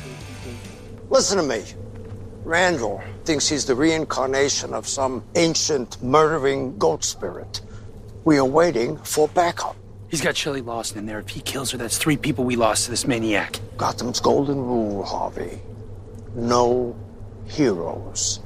Listen 1.12 1.38
to 1.38 1.44
me. 1.44 1.64
Randall 2.46 3.02
thinks 3.26 3.50
he's 3.50 3.66
the 3.66 3.74
reincarnation 3.74 4.74
of 4.74 4.88
some 4.88 5.24
ancient 5.36 6.02
murdering 6.02 6.78
goat 6.78 7.04
spirit. 7.04 7.62
We 8.26 8.38
are 8.38 8.48
waiting 8.48 8.98
for 9.04 9.28
backup. 9.28 9.76
He's 10.10 10.22
got 10.22 10.36
Shelley 10.36 10.62
Lawson 10.62 10.98
in 10.98 11.06
there. 11.06 11.20
If 11.20 11.30
he 11.30 11.42
kills 11.42 11.72
her, 11.72 11.78
that's 11.78 11.98
three 11.98 12.18
people 12.18 12.44
we 12.44 12.56
lost 12.56 12.86
to 12.86 12.92
this 12.92 13.06
maniac. 13.06 13.60
Gotham's 13.78 14.20
golden 14.20 14.58
rule, 14.58 15.04
Harvey. 15.04 15.62
No 16.36 16.96
heroes. 17.46 18.40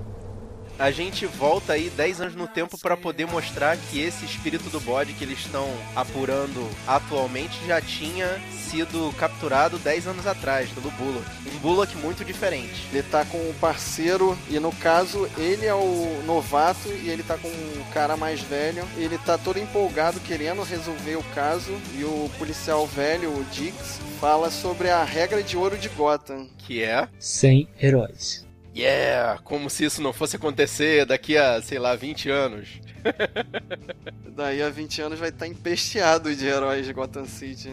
A 0.80 0.90
gente 0.90 1.26
volta 1.26 1.74
aí 1.74 1.90
10 1.90 2.22
anos 2.22 2.36
no 2.36 2.48
tempo 2.48 2.78
para 2.78 2.98
poder 2.98 3.28
mostrar 3.28 3.78
que 3.78 4.02
esse 4.02 4.26
espírito 4.26 4.70
do 4.70 4.80
bode 4.80 5.14
que 5.14 5.24
eles 5.24 5.40
estão 5.40 5.70
apurando 5.96 6.68
atualmente 6.88 7.66
já 7.68 7.80
tinha 7.80 8.42
sido 8.52 9.14
capturado 9.18 9.78
10 9.78 10.08
anos 10.08 10.26
atrás 10.26 10.70
pelo 10.72 10.90
Bullock. 10.92 11.26
Um 11.54 11.60
Bullock 11.60 11.96
muito 11.98 12.26
diferente. 12.26 12.88
Ele 12.92 13.04
tá 13.04 13.24
com 13.24 13.38
o 13.38 13.56
parceiro 13.62 14.38
e 14.50 14.60
no 14.60 14.72
caso 14.72 15.30
ele 15.38 15.66
é 15.66 15.76
o 15.76 16.24
novato 16.26 16.90
e 16.90 17.10
ele 17.10 17.22
tá 17.22 17.38
com 17.38 17.48
um 17.48 17.84
cara 17.94 18.18
mais 18.18 18.42
velho. 18.42 18.84
Ele 18.98 19.18
tá 19.20 19.38
todo 19.38 19.60
empolgado 19.60 20.20
querendo 20.22 20.64
resolver 20.64 21.16
o 21.16 21.24
caso 21.36 21.72
e 21.96 22.04
o 22.04 22.30
policial 22.40 22.88
velho, 22.88 23.30
o 23.30 23.44
Dix, 23.52 24.00
fala 24.20 24.50
sobre 24.50 24.90
a 24.90 25.04
regra 25.04 25.44
de 25.44 25.56
ouro 25.56 25.78
de 25.78 25.90
Gotham. 25.90 26.48
Que 26.58 26.82
é? 26.82 27.08
Sem 27.20 27.70
heróis. 27.80 28.44
Yeah! 28.76 29.40
Como 29.44 29.70
se 29.70 29.86
isso 29.86 30.02
não 30.02 30.12
fosse 30.12 30.36
acontecer 30.36 31.06
daqui 31.06 31.38
a, 31.38 31.62
sei 31.62 31.78
lá, 31.78 31.96
20 31.96 32.30
anos. 32.30 32.82
Daí 34.36 34.62
a 34.62 34.70
20 34.70 35.02
anos 35.02 35.20
vai 35.20 35.30
estar 35.30 35.48
empesteado 35.48 36.36
de 36.36 36.46
heróis 36.48 36.86
de 36.86 36.94
Gotham 36.94 37.26
City. 37.26 37.72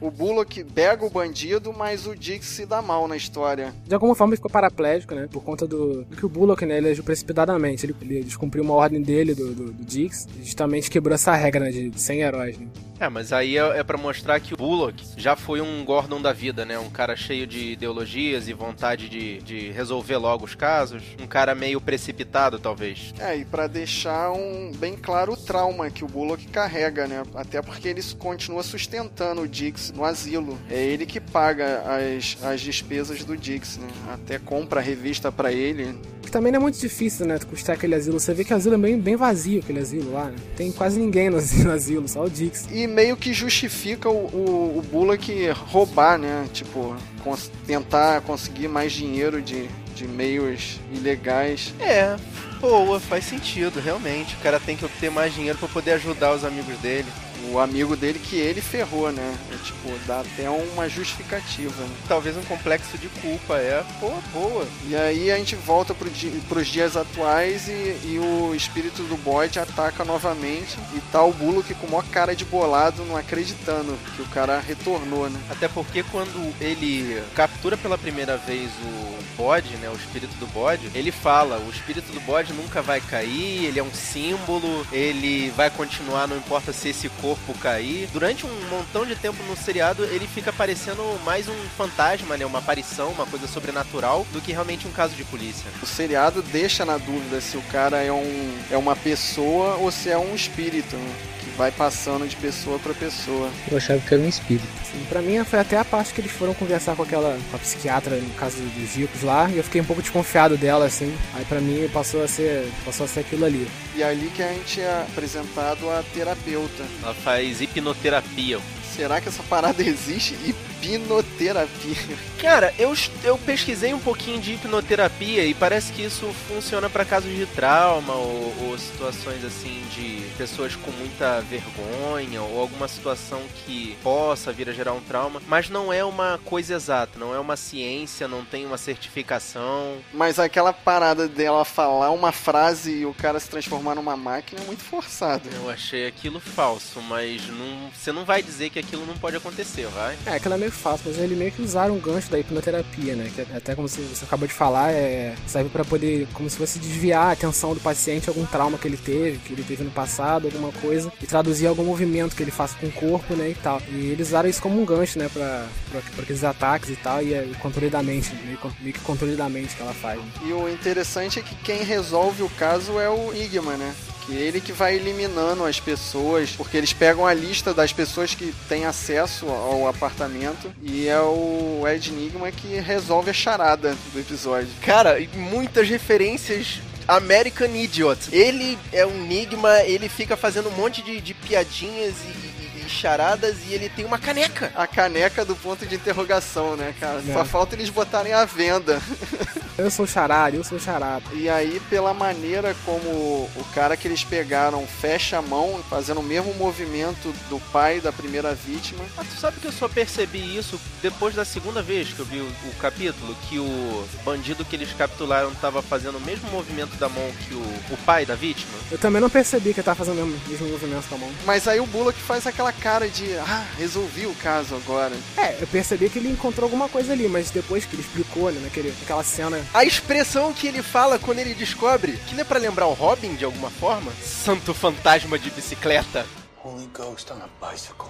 O 0.00 0.10
Bullock 0.10 0.62
pega 0.62 1.04
o 1.04 1.10
bandido, 1.10 1.72
mas 1.72 2.06
o 2.06 2.14
Dix 2.14 2.46
se 2.46 2.64
dá 2.64 2.80
mal 2.80 3.08
na 3.08 3.16
história. 3.16 3.74
De 3.84 3.94
alguma 3.94 4.14
forma 4.14 4.32
ele 4.32 4.36
ficou 4.36 4.50
paraplégico, 4.50 5.14
né? 5.14 5.28
Por 5.30 5.42
conta 5.42 5.66
do, 5.66 6.04
do 6.04 6.16
que 6.16 6.24
o 6.24 6.28
Bullock, 6.28 6.64
né? 6.64 6.78
Ele 6.78 6.90
agiu 6.90 7.02
precipitadamente. 7.02 7.84
Ele, 7.84 7.96
ele 8.02 8.22
descumpriu 8.22 8.62
uma 8.62 8.74
ordem 8.74 9.02
dele, 9.02 9.34
do, 9.34 9.52
do, 9.52 9.72
do 9.72 9.84
Dix, 9.84 10.28
justamente 10.40 10.90
quebrou 10.90 11.14
essa 11.14 11.34
regra, 11.34 11.64
né? 11.64 11.70
De, 11.70 11.90
de 11.90 12.00
100 12.00 12.20
heróis, 12.20 12.58
né? 12.58 12.68
É, 13.00 13.08
mas 13.08 13.32
aí 13.32 13.56
é, 13.56 13.78
é 13.78 13.84
para 13.84 13.96
mostrar 13.96 14.40
que 14.40 14.54
o 14.54 14.56
Bullock 14.56 15.04
já 15.16 15.36
foi 15.36 15.60
um 15.60 15.84
Gordon 15.84 16.20
da 16.20 16.32
vida, 16.32 16.64
né? 16.64 16.78
Um 16.78 16.90
cara 16.90 17.14
cheio 17.14 17.46
de 17.46 17.72
ideologias 17.72 18.48
e 18.48 18.52
vontade 18.52 19.08
de, 19.08 19.38
de 19.38 19.70
resolver 19.70 20.16
logo 20.16 20.44
os 20.44 20.54
casos. 20.54 21.02
Um 21.20 21.26
cara 21.26 21.54
meio 21.54 21.80
precipitado, 21.80 22.58
talvez. 22.58 23.14
É, 23.20 23.36
e 23.36 23.44
para 23.44 23.68
deixar 23.68 24.32
um 24.32 24.72
bem 24.76 24.96
claro 24.96 25.34
o 25.34 25.36
trauma 25.36 25.90
que 25.90 26.04
o 26.04 26.08
Bullock 26.08 26.46
carrega, 26.48 27.06
né? 27.06 27.22
Até 27.34 27.62
porque 27.62 27.88
ele 27.88 28.02
continua 28.18 28.64
sustentando 28.64 29.42
o 29.42 29.48
Dix 29.48 29.87
no 29.92 30.04
asilo. 30.04 30.58
É 30.70 30.82
ele 30.82 31.06
que 31.06 31.20
paga 31.20 31.82
as, 31.86 32.36
as 32.42 32.60
despesas 32.60 33.24
do 33.24 33.36
Dix, 33.36 33.78
né? 33.78 33.88
Até 34.12 34.38
compra 34.38 34.80
a 34.80 34.82
revista 34.82 35.30
para 35.30 35.52
ele. 35.52 35.98
Que 36.22 36.30
também 36.30 36.52
não 36.52 36.58
é 36.58 36.60
muito 36.60 36.78
difícil, 36.78 37.26
né? 37.26 37.38
Custar 37.38 37.76
aquele 37.76 37.94
asilo. 37.94 38.20
Você 38.20 38.34
vê 38.34 38.44
que 38.44 38.52
o 38.52 38.56
asilo 38.56 38.74
é 38.74 38.78
bem, 38.78 38.98
bem 39.00 39.16
vazio, 39.16 39.60
aquele 39.60 39.80
asilo 39.80 40.12
lá, 40.12 40.26
né? 40.26 40.36
Tem 40.56 40.70
quase 40.70 41.00
ninguém 41.00 41.30
no 41.30 41.38
asilo, 41.38 42.06
só 42.08 42.24
o 42.24 42.30
Dix. 42.30 42.68
E 42.70 42.86
meio 42.86 43.16
que 43.16 43.32
justifica 43.32 44.08
o, 44.08 44.26
o, 44.26 44.78
o 44.78 44.82
Bullock 44.82 45.48
roubar, 45.50 46.18
né? 46.18 46.46
Tipo, 46.52 46.94
cons 47.24 47.50
tentar 47.66 48.20
conseguir 48.22 48.68
mais 48.68 48.92
dinheiro 48.92 49.40
de, 49.40 49.68
de 49.94 50.06
meios 50.06 50.80
ilegais. 50.92 51.72
É, 51.80 52.16
boa, 52.60 53.00
faz 53.00 53.24
sentido, 53.24 53.80
realmente. 53.80 54.34
O 54.36 54.38
cara 54.38 54.60
tem 54.60 54.76
que 54.76 54.84
obter 54.84 55.10
mais 55.10 55.34
dinheiro 55.34 55.58
para 55.58 55.68
poder 55.68 55.92
ajudar 55.92 56.34
os 56.34 56.44
amigos 56.44 56.76
dele 56.78 57.08
o 57.50 57.58
amigo 57.58 57.96
dele 57.96 58.18
que 58.18 58.36
ele 58.36 58.60
ferrou, 58.60 59.10
né? 59.10 59.36
É, 59.52 59.56
tipo, 59.64 59.98
dá 60.06 60.20
até 60.20 60.48
uma 60.50 60.88
justificativa. 60.88 61.82
Né? 61.82 61.96
Talvez 62.06 62.36
um 62.36 62.42
complexo 62.42 62.98
de 62.98 63.08
culpa, 63.20 63.56
é. 63.56 63.84
Pô, 64.00 64.10
boa. 64.32 64.66
E 64.86 64.96
aí 64.96 65.30
a 65.30 65.36
gente 65.36 65.56
volta 65.56 65.94
pro 65.94 66.10
di 66.10 66.28
pros 66.48 66.68
dias 66.68 66.96
atuais 66.96 67.68
e, 67.68 67.72
e, 68.04 68.18
o 68.18 68.54
espírito 68.54 69.02
do 69.04 69.16
bode 69.16 69.58
ataca 69.58 70.04
novamente 70.04 70.76
e 70.94 71.00
tá 71.12 71.22
o 71.22 71.32
Bullock 71.32 71.74
com 71.74 71.86
uma 71.86 72.02
cara 72.02 72.34
de 72.34 72.44
bolado, 72.44 73.04
não 73.04 73.16
acreditando 73.16 73.96
que 74.14 74.22
o 74.22 74.26
cara 74.26 74.60
retornou, 74.60 75.28
né? 75.30 75.40
Até 75.50 75.68
porque 75.68 76.02
quando 76.02 76.54
ele 76.60 77.22
captura 77.34 77.76
pela 77.76 77.96
primeira 77.96 78.36
vez 78.36 78.70
o 78.82 79.18
bode, 79.36 79.76
né? 79.76 79.88
O 79.88 79.94
espírito 79.94 80.34
do 80.36 80.46
bode, 80.48 80.90
ele 80.94 81.12
fala, 81.12 81.58
o 81.58 81.70
espírito 81.70 82.12
do 82.12 82.20
bode 82.20 82.52
nunca 82.52 82.82
vai 82.82 83.00
cair, 83.00 83.64
ele 83.64 83.78
é 83.78 83.82
um 83.82 83.92
símbolo, 83.92 84.86
ele 84.92 85.50
vai 85.50 85.70
continuar, 85.70 86.26
não 86.26 86.36
importa 86.36 86.72
se 86.72 86.88
esse 86.88 87.08
corpo 87.08 87.27
corpo 87.28 87.52
cair. 87.58 88.08
Durante 88.12 88.46
um 88.46 88.68
montão 88.70 89.04
de 89.04 89.14
tempo 89.14 89.42
no 89.42 89.56
seriado, 89.56 90.04
ele 90.04 90.26
fica 90.26 90.52
parecendo 90.52 91.02
mais 91.24 91.48
um 91.48 91.56
fantasma, 91.76 92.36
né? 92.36 92.46
Uma 92.46 92.60
aparição, 92.60 93.10
uma 93.10 93.26
coisa 93.26 93.46
sobrenatural, 93.46 94.26
do 94.32 94.40
que 94.40 94.52
realmente 94.52 94.86
um 94.86 94.92
caso 94.92 95.14
de 95.14 95.24
polícia. 95.24 95.70
O 95.82 95.86
seriado 95.86 96.40
deixa 96.40 96.84
na 96.84 96.96
dúvida 96.96 97.40
se 97.40 97.56
o 97.56 97.62
cara 97.62 98.02
é, 98.02 98.10
um, 98.10 98.58
é 98.70 98.76
uma 98.76 98.96
pessoa 98.96 99.76
ou 99.76 99.90
se 99.90 100.08
é 100.08 100.16
um 100.16 100.34
espírito. 100.34 100.96
Né? 100.96 101.37
Vai 101.58 101.72
passando 101.72 102.26
de 102.28 102.36
pessoa 102.36 102.78
para 102.78 102.94
pessoa. 102.94 103.50
Eu 103.68 103.76
achava 103.76 104.00
que 104.00 104.14
era 104.14 104.22
um 104.22 104.28
espírito. 104.28 104.66
Sim, 104.90 105.04
pra 105.08 105.20
mim 105.20 105.42
foi 105.44 105.58
até 105.58 105.76
a 105.76 105.84
parte 105.84 106.14
que 106.14 106.20
eles 106.20 106.30
foram 106.30 106.54
conversar 106.54 106.94
com 106.94 107.02
aquela 107.02 107.36
com 107.50 107.56
a 107.56 107.58
psiquiatra, 107.58 108.16
no 108.16 108.30
caso 108.34 108.56
dos 108.62 108.94
ricos 108.94 109.22
lá, 109.22 109.50
e 109.50 109.56
eu 109.56 109.64
fiquei 109.64 109.80
um 109.80 109.84
pouco 109.84 110.00
desconfiado 110.00 110.56
dela, 110.56 110.86
assim. 110.86 111.12
Aí 111.34 111.44
pra 111.44 111.60
mim 111.60 111.88
passou 111.92 112.22
a 112.22 112.28
ser, 112.28 112.70
passou 112.84 113.04
a 113.04 113.08
ser 113.08 113.20
aquilo 113.20 113.44
ali. 113.44 113.68
E 113.96 114.02
é 114.02 114.06
ali 114.06 114.30
que 114.34 114.42
a 114.42 114.52
gente 114.52 114.80
é 114.80 115.04
apresentado 115.10 115.90
a 115.90 116.04
terapeuta. 116.14 116.84
Ela 117.02 117.14
faz 117.14 117.60
hipnoterapia. 117.60 118.60
Será 118.94 119.20
que 119.20 119.28
essa 119.28 119.42
parada 119.42 119.82
existe? 119.82 120.34
Hipnoterapia. 120.82 122.18
Cara, 122.40 122.72
eu, 122.78 122.94
eu 123.24 123.36
pesquisei 123.38 123.92
um 123.92 123.98
pouquinho 123.98 124.40
de 124.40 124.54
hipnoterapia 124.54 125.44
e 125.44 125.54
parece 125.54 125.92
que 125.92 126.02
isso 126.02 126.32
funciona 126.46 126.88
para 126.88 127.04
casos 127.04 127.34
de 127.34 127.46
trauma 127.46 128.14
ou, 128.14 128.54
ou, 128.62 128.78
situações 128.78 129.44
assim 129.44 129.82
de 129.92 130.22
pessoas 130.36 130.76
com 130.76 130.90
muita 130.92 131.40
vergonha 131.40 132.40
ou 132.40 132.60
alguma 132.60 132.86
situação 132.86 133.40
que 133.66 133.96
possa 134.02 134.52
vir 134.52 134.68
a 134.68 134.72
gerar 134.72 134.92
um 134.92 135.00
trauma, 135.00 135.42
mas 135.48 135.68
não 135.68 135.92
é 135.92 136.04
uma 136.04 136.38
coisa 136.44 136.74
exata, 136.74 137.18
não 137.18 137.34
é 137.34 137.40
uma 137.40 137.56
ciência, 137.56 138.28
não 138.28 138.44
tem 138.44 138.64
uma 138.64 138.78
certificação. 138.78 139.96
Mas 140.12 140.38
aquela 140.38 140.72
parada 140.72 141.26
dela 141.26 141.64
falar 141.64 142.10
uma 142.10 142.30
frase 142.30 143.00
e 143.00 143.06
o 143.06 143.12
cara 143.12 143.40
se 143.40 143.48
transformar 143.48 143.96
numa 143.96 144.16
máquina 144.16 144.62
é 144.62 144.64
muito 144.64 144.84
forçado. 144.84 145.48
Eu 145.52 145.68
achei 145.68 146.06
aquilo 146.06 146.38
falso, 146.38 147.02
mas 147.02 147.46
não, 147.48 147.90
você 147.90 148.12
não 148.12 148.24
vai 148.24 148.42
dizer 148.42 148.70
que 148.70 148.78
aquilo 148.78 149.04
não 149.04 149.16
pode 149.18 149.36
acontecer, 149.36 149.86
vai? 149.88 150.16
É, 150.24 150.34
aquela 150.34 150.54
é 150.54 150.58
meio 150.68 150.72
fácil, 150.72 151.04
mas 151.06 151.18
ele 151.18 151.34
meio 151.34 151.50
que 151.50 151.62
usaram 151.62 151.94
um 151.94 152.00
gancho 152.00 152.30
da 152.30 152.38
hipnoterapia, 152.38 153.16
né? 153.16 153.30
Que 153.34 153.40
até 153.40 153.74
como 153.74 153.88
você, 153.88 154.02
acabou 154.22 154.46
de 154.46 154.54
falar, 154.54 154.92
é, 154.92 155.34
serve 155.46 155.70
para 155.70 155.84
poder, 155.84 156.28
como 156.32 156.48
se 156.48 156.56
fosse 156.56 156.78
desviar 156.78 157.28
a 157.28 157.32
atenção 157.32 157.74
do 157.74 157.80
paciente 157.80 158.28
algum 158.28 158.44
trauma 158.46 158.78
que 158.78 158.86
ele 158.86 158.96
teve, 158.96 159.38
que 159.38 159.52
ele 159.52 159.64
teve 159.64 159.82
no 159.82 159.90
passado, 159.90 160.46
alguma 160.46 160.70
coisa, 160.72 161.10
e 161.20 161.26
traduzir 161.26 161.66
algum 161.66 161.84
movimento 161.84 162.36
que 162.36 162.42
ele 162.42 162.50
faça 162.50 162.76
com 162.78 162.86
o 162.86 162.92
corpo, 162.92 163.34
né? 163.34 163.50
E 163.50 163.54
tal. 163.54 163.80
E 163.88 164.10
eles 164.10 164.28
usaram 164.28 164.48
isso 164.48 164.62
como 164.62 164.80
um 164.80 164.84
gancho, 164.84 165.18
né? 165.18 165.28
Pra, 165.32 165.66
pra, 165.90 166.00
pra 166.00 166.22
aqueles 166.22 166.44
ataques 166.44 166.90
e 166.90 166.96
tal, 166.96 167.22
e 167.22 167.34
é 167.34 167.42
o 167.42 167.58
controle 167.58 167.90
da 167.90 168.02
mente, 168.02 168.34
meio, 168.44 168.58
meio 168.80 168.92
que 168.92 169.00
controle 169.00 169.36
da 169.36 169.48
mente 169.48 169.74
que 169.74 169.82
ela 169.82 169.94
faz. 169.94 170.18
Né? 170.18 170.26
E 170.44 170.52
o 170.52 170.68
interessante 170.68 171.38
é 171.38 171.42
que 171.42 171.54
quem 171.56 171.82
resolve 171.82 172.42
o 172.42 172.50
caso 172.50 172.98
é 172.98 173.08
o 173.08 173.34
Igma, 173.34 173.76
né? 173.76 173.94
Que 174.28 174.34
ele 174.34 174.60
que 174.60 174.72
vai 174.72 174.94
eliminando 174.94 175.64
as 175.64 175.80
pessoas, 175.80 176.50
porque 176.50 176.76
eles 176.76 176.92
pegam 176.92 177.26
a 177.26 177.32
lista 177.32 177.72
das 177.72 177.92
pessoas 177.94 178.34
que 178.34 178.54
têm 178.68 178.84
acesso 178.84 179.48
ao 179.48 179.88
apartamento 179.88 180.70
e 180.82 181.08
é 181.08 181.18
o 181.18 181.82
Ed 181.88 182.10
Enigma 182.10 182.52
que 182.52 182.78
resolve 182.78 183.30
a 183.30 183.32
charada 183.32 183.96
do 184.12 184.20
episódio. 184.20 184.68
Cara, 184.82 185.18
muitas 185.34 185.88
referências 185.88 186.80
American 187.08 187.74
Idiot. 187.74 188.18
Ele 188.30 188.78
é 188.92 189.06
um 189.06 189.24
enigma, 189.24 189.80
ele 189.84 190.10
fica 190.10 190.36
fazendo 190.36 190.68
um 190.68 190.72
monte 190.72 191.00
de, 191.00 191.22
de 191.22 191.32
piadinhas 191.32 192.14
e, 192.22 192.47
charadas 192.88 193.56
e 193.68 193.74
ele 193.74 193.88
tem 193.88 194.04
uma 194.04 194.18
caneca. 194.18 194.72
A 194.74 194.86
caneca 194.86 195.44
do 195.44 195.56
ponto 195.56 195.86
de 195.86 195.94
interrogação, 195.94 196.76
né, 196.76 196.94
cara? 196.98 197.22
É. 197.26 197.32
Só 197.32 197.44
falta 197.44 197.74
eles 197.74 197.90
botarem 197.90 198.32
a 198.32 198.44
venda. 198.44 199.00
Eu 199.78 199.92
sou 199.92 200.08
charada, 200.08 200.56
eu 200.56 200.64
sou 200.64 200.76
charada. 200.76 201.22
E 201.32 201.48
aí, 201.48 201.80
pela 201.88 202.12
maneira 202.12 202.74
como 202.84 203.08
o 203.08 203.64
cara 203.72 203.96
que 203.96 204.08
eles 204.08 204.24
pegaram 204.24 204.84
fecha 204.84 205.38
a 205.38 205.42
mão, 205.42 205.80
fazendo 205.88 206.18
o 206.18 206.22
mesmo 206.22 206.52
movimento 206.54 207.32
do 207.48 207.60
pai 207.70 208.00
da 208.00 208.10
primeira 208.10 208.52
vítima. 208.56 209.04
Ah, 209.16 209.22
tu 209.22 209.38
sabe 209.38 209.60
que 209.60 209.66
eu 209.66 209.72
só 209.72 209.88
percebi 209.88 210.56
isso 210.56 210.80
depois 211.00 211.36
da 211.36 211.44
segunda 211.44 211.80
vez 211.80 212.12
que 212.12 212.18
eu 212.18 212.24
vi 212.26 212.40
o, 212.40 212.46
o 212.46 212.74
capítulo, 212.80 213.36
que 213.48 213.60
o 213.60 214.08
bandido 214.24 214.64
que 214.64 214.74
eles 214.74 214.92
capturaram 214.92 215.52
estava 215.52 215.80
fazendo 215.80 216.18
o 216.18 216.20
mesmo 216.22 216.50
movimento 216.50 216.96
da 216.96 217.08
mão 217.08 217.30
que 217.46 217.54
o, 217.54 217.60
o 217.94 217.96
pai 218.04 218.26
da 218.26 218.34
vítima? 218.34 218.72
Eu 218.90 218.98
também 218.98 219.22
não 219.22 219.30
percebi 219.30 219.72
que 219.72 219.78
ele 219.78 219.84
tava 219.84 220.04
fazendo 220.04 220.24
o 220.24 220.50
mesmo 220.50 220.68
movimento 220.70 221.08
da 221.08 221.16
mão. 221.16 221.30
Mas 221.46 221.68
aí 221.68 221.78
o 221.78 221.86
Bullock 221.86 222.18
faz 222.18 222.48
aquela 222.48 222.72
cara 222.78 223.08
de, 223.08 223.36
ah, 223.38 223.66
resolvi 223.76 224.26
o 224.26 224.34
caso 224.34 224.74
agora. 224.74 225.14
É, 225.36 225.56
eu 225.60 225.66
percebi 225.66 226.08
que 226.08 226.18
ele 226.18 226.30
encontrou 226.30 226.64
alguma 226.66 226.88
coisa 226.88 227.12
ali, 227.12 227.28
mas 227.28 227.50
depois 227.50 227.84
que 227.84 227.94
ele 227.94 228.02
explicou, 228.02 228.50
né, 228.50 228.60
naquele, 228.62 228.94
naquela 229.00 229.22
cena. 229.22 229.60
A 229.74 229.84
expressão 229.84 230.52
que 230.52 230.66
ele 230.66 230.82
fala 230.82 231.18
quando 231.18 231.38
ele 231.40 231.54
descobre, 231.54 232.12
que 232.26 232.34
não 232.34 232.42
é 232.42 232.44
pra 232.44 232.58
lembrar 232.58 232.86
o 232.86 232.94
Robin 232.94 233.34
de 233.34 233.44
alguma 233.44 233.70
forma? 233.70 234.10
Santo 234.22 234.72
fantasma 234.72 235.38
de 235.38 235.50
bicicleta. 235.50 236.24
Holy 236.64 236.88
Ghost 236.92 237.32
on 237.32 237.36
a 237.36 237.70
bicycle. 237.70 238.08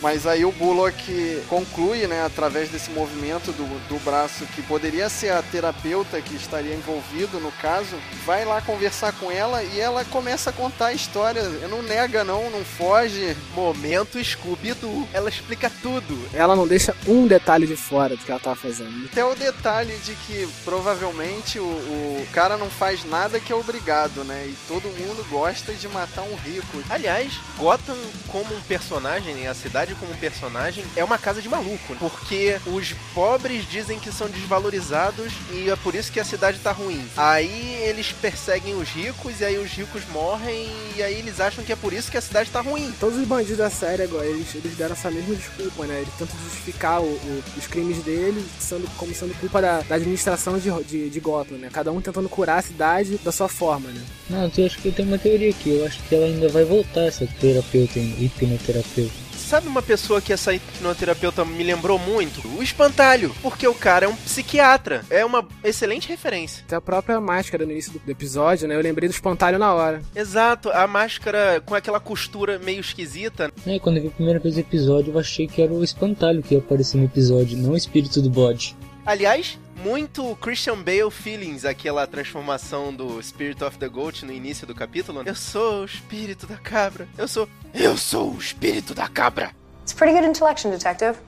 Mas 0.00 0.26
aí 0.26 0.44
o 0.44 0.52
Bullock 0.52 1.42
conclui, 1.48 2.06
né, 2.06 2.24
através 2.24 2.68
desse 2.68 2.90
movimento 2.90 3.52
do, 3.52 3.64
do 3.88 3.98
braço, 4.04 4.46
que 4.54 4.62
poderia 4.62 5.08
ser 5.08 5.30
a 5.32 5.42
terapeuta 5.42 6.20
que 6.20 6.36
estaria 6.36 6.74
envolvido 6.74 7.40
no 7.40 7.50
caso, 7.52 7.96
vai 8.24 8.44
lá 8.44 8.60
conversar 8.60 9.12
com 9.12 9.30
ela 9.30 9.62
e 9.62 9.80
ela 9.80 10.04
começa 10.04 10.50
a 10.50 10.52
contar 10.52 10.86
a 10.86 10.92
história. 10.92 11.42
Não 11.68 11.82
nega, 11.82 12.24
não, 12.24 12.50
não 12.50 12.64
foge. 12.64 13.36
Momento 13.54 14.22
Scooby-Doo. 14.22 15.08
Ela 15.12 15.28
explica 15.28 15.70
tudo. 15.82 16.28
Ela 16.32 16.54
não 16.54 16.66
deixa 16.66 16.94
um 17.06 17.26
detalhe 17.26 17.66
de 17.66 17.76
fora 17.76 18.16
do 18.16 18.24
que 18.24 18.30
ela 18.30 18.40
tá 18.40 18.54
fazendo. 18.54 19.06
Até 19.06 19.24
o 19.24 19.34
detalhe 19.34 19.96
de 19.98 20.14
que 20.14 20.48
provavelmente 20.64 21.58
o, 21.58 21.64
o 21.64 22.26
cara 22.32 22.56
não 22.56 22.68
faz 22.68 23.04
nada 23.04 23.40
que 23.40 23.52
é 23.52 23.56
obrigado, 23.56 24.24
né? 24.24 24.46
E 24.46 24.54
todo 24.68 24.84
mundo 24.84 25.26
gosta 25.30 25.72
de 25.72 25.88
matar 25.88 26.22
um 26.22 26.34
rico. 26.36 26.82
Aliás, 26.90 27.32
Gotham 27.58 27.96
como 28.28 28.54
um 28.54 28.60
personagem, 28.62 29.34
né, 29.34 29.48
a 29.48 29.54
cidade 29.54 29.85
como 29.94 30.14
personagem 30.16 30.84
é 30.96 31.04
uma 31.04 31.18
casa 31.18 31.40
de 31.40 31.48
maluco, 31.48 31.92
né? 31.92 31.98
porque 31.98 32.58
os 32.66 32.92
pobres 33.14 33.68
dizem 33.68 33.98
que 33.98 34.12
são 34.12 34.28
desvalorizados 34.28 35.32
e 35.52 35.70
é 35.70 35.76
por 35.76 35.94
isso 35.94 36.12
que 36.12 36.20
a 36.20 36.24
cidade 36.24 36.58
tá 36.58 36.72
ruim. 36.72 37.04
Aí 37.16 37.74
eles 37.82 38.12
perseguem 38.12 38.74
os 38.74 38.88
ricos 38.88 39.40
e 39.40 39.44
aí 39.44 39.58
os 39.58 39.70
ricos 39.70 40.02
morrem 40.10 40.68
e 40.96 41.02
aí 41.02 41.14
eles 41.14 41.40
acham 41.40 41.64
que 41.64 41.72
é 41.72 41.76
por 41.76 41.92
isso 41.92 42.10
que 42.10 42.16
a 42.16 42.20
cidade 42.20 42.50
tá 42.50 42.60
ruim. 42.60 42.92
Todos 42.98 43.18
os 43.18 43.26
bandidos 43.26 43.58
da 43.58 43.70
série 43.70 44.02
agora, 44.02 44.26
eles, 44.26 44.54
eles 44.54 44.76
deram 44.76 44.92
essa 44.92 45.10
mesma 45.10 45.34
desculpa, 45.34 45.86
né? 45.86 46.00
Eles 46.00 46.14
tentam 46.18 46.36
justificar 46.44 47.00
o, 47.00 47.06
o, 47.06 47.42
os 47.56 47.66
crimes 47.66 47.98
deles 48.02 48.44
sendo, 48.58 48.88
como 48.96 49.14
sendo 49.14 49.38
culpa 49.38 49.60
da, 49.60 49.80
da 49.80 49.94
administração 49.94 50.58
de, 50.58 50.70
de, 50.84 51.10
de, 51.10 51.20
Gotham, 51.20 51.58
né? 51.58 51.68
Cada 51.72 51.92
um 51.92 52.00
tentando 52.00 52.28
curar 52.28 52.58
a 52.58 52.62
cidade 52.62 53.18
da 53.18 53.32
sua 53.32 53.48
forma, 53.48 53.90
né? 53.90 54.00
Não, 54.30 54.50
eu 54.56 54.66
acho 54.66 54.78
que 54.78 54.90
tem 54.90 55.06
uma 55.06 55.18
teoria 55.18 55.50
aqui. 55.50 55.70
Eu 55.70 55.86
acho 55.86 56.02
que 56.02 56.14
ela 56.14 56.26
ainda 56.26 56.48
vai 56.48 56.64
voltar, 56.64 57.02
essa 57.02 57.26
terapeuta, 57.40 57.98
hipnoterapeuta. 57.98 59.25
Sabe 59.46 59.68
uma 59.68 59.80
pessoa 59.80 60.20
que 60.20 60.32
essa 60.32 60.52
hipnoterapeuta 60.52 61.44
me 61.44 61.62
lembrou 61.62 62.00
muito? 62.00 62.44
O 62.58 62.64
Espantalho, 62.64 63.32
porque 63.40 63.68
o 63.68 63.72
cara 63.72 64.06
é 64.06 64.08
um 64.08 64.16
psiquiatra. 64.16 65.04
É 65.08 65.24
uma 65.24 65.46
excelente 65.62 66.08
referência. 66.08 66.64
Até 66.66 66.74
a 66.74 66.80
própria 66.80 67.20
máscara 67.20 67.64
no 67.64 67.70
início 67.70 67.92
do 67.92 68.10
episódio, 68.10 68.66
né? 68.66 68.74
Eu 68.74 68.80
lembrei 68.80 69.08
do 69.08 69.12
Espantalho 69.12 69.56
na 69.56 69.72
hora. 69.72 70.02
Exato, 70.16 70.68
a 70.70 70.88
máscara 70.88 71.62
com 71.64 71.76
aquela 71.76 72.00
costura 72.00 72.58
meio 72.58 72.80
esquisita. 72.80 73.52
É, 73.64 73.78
quando 73.78 73.98
eu 73.98 74.02
vi 74.02 74.08
a 74.08 74.10
primeira 74.10 74.40
vez 74.40 74.56
o 74.56 74.60
episódio, 74.60 75.12
eu 75.12 75.18
achei 75.20 75.46
que 75.46 75.62
era 75.62 75.72
o 75.72 75.84
Espantalho 75.84 76.42
que 76.42 76.54
ia 76.54 76.58
aparecer 76.58 76.98
no 76.98 77.04
episódio, 77.04 77.56
não 77.56 77.70
o 77.70 77.76
espírito 77.76 78.20
do 78.20 78.28
bode. 78.28 78.74
Aliás, 79.06 79.56
muito 79.84 80.36
Christian 80.40 80.82
Bale 80.82 81.12
feelings, 81.12 81.64
aquela 81.64 82.08
transformação 82.08 82.92
do 82.92 83.22
Spirit 83.22 83.62
of 83.62 83.78
the 83.78 83.88
Goat 83.88 84.26
no 84.26 84.32
início 84.32 84.66
do 84.66 84.74
capítulo. 84.74 85.22
Eu 85.24 85.34
sou 85.36 85.82
o 85.82 85.84
espírito 85.84 86.44
da 86.44 86.56
cabra. 86.56 87.06
Eu 87.16 87.28
sou. 87.28 87.48
Eu 87.72 87.96
sou 87.96 88.32
o 88.32 88.38
espírito 88.38 88.94
da 88.94 89.06
cabra. 89.06 89.52
It's 89.82 89.92
pretty 89.92 90.12
good 90.12 90.26
intellection, 90.26 90.72
detective. 90.72 91.20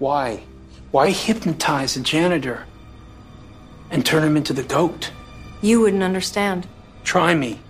Why? 0.00 0.44
Why 0.92 1.10
hypnotize 1.10 1.98
a 1.98 2.02
janitor 2.02 2.64
and 3.90 4.02
turn 4.02 4.24
him 4.24 4.38
into 4.38 4.54
the 4.54 4.62
goat? 4.62 5.12
You 5.62 5.82
wouldn't 5.82 6.02
understand. 6.02 6.66
Try 7.04 7.34
me. 7.34 7.60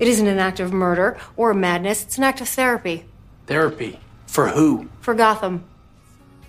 It 0.00 0.08
isn't 0.08 0.26
an 0.26 0.38
act 0.38 0.60
of 0.60 0.72
murder 0.72 1.18
or 1.36 1.52
madness, 1.52 2.02
it's 2.02 2.16
an 2.16 2.24
act 2.24 2.40
of 2.40 2.48
therapy. 2.48 3.04
Therapy? 3.46 4.00
For 4.26 4.48
who? 4.48 4.88
For 5.02 5.12
Gotham. 5.12 5.64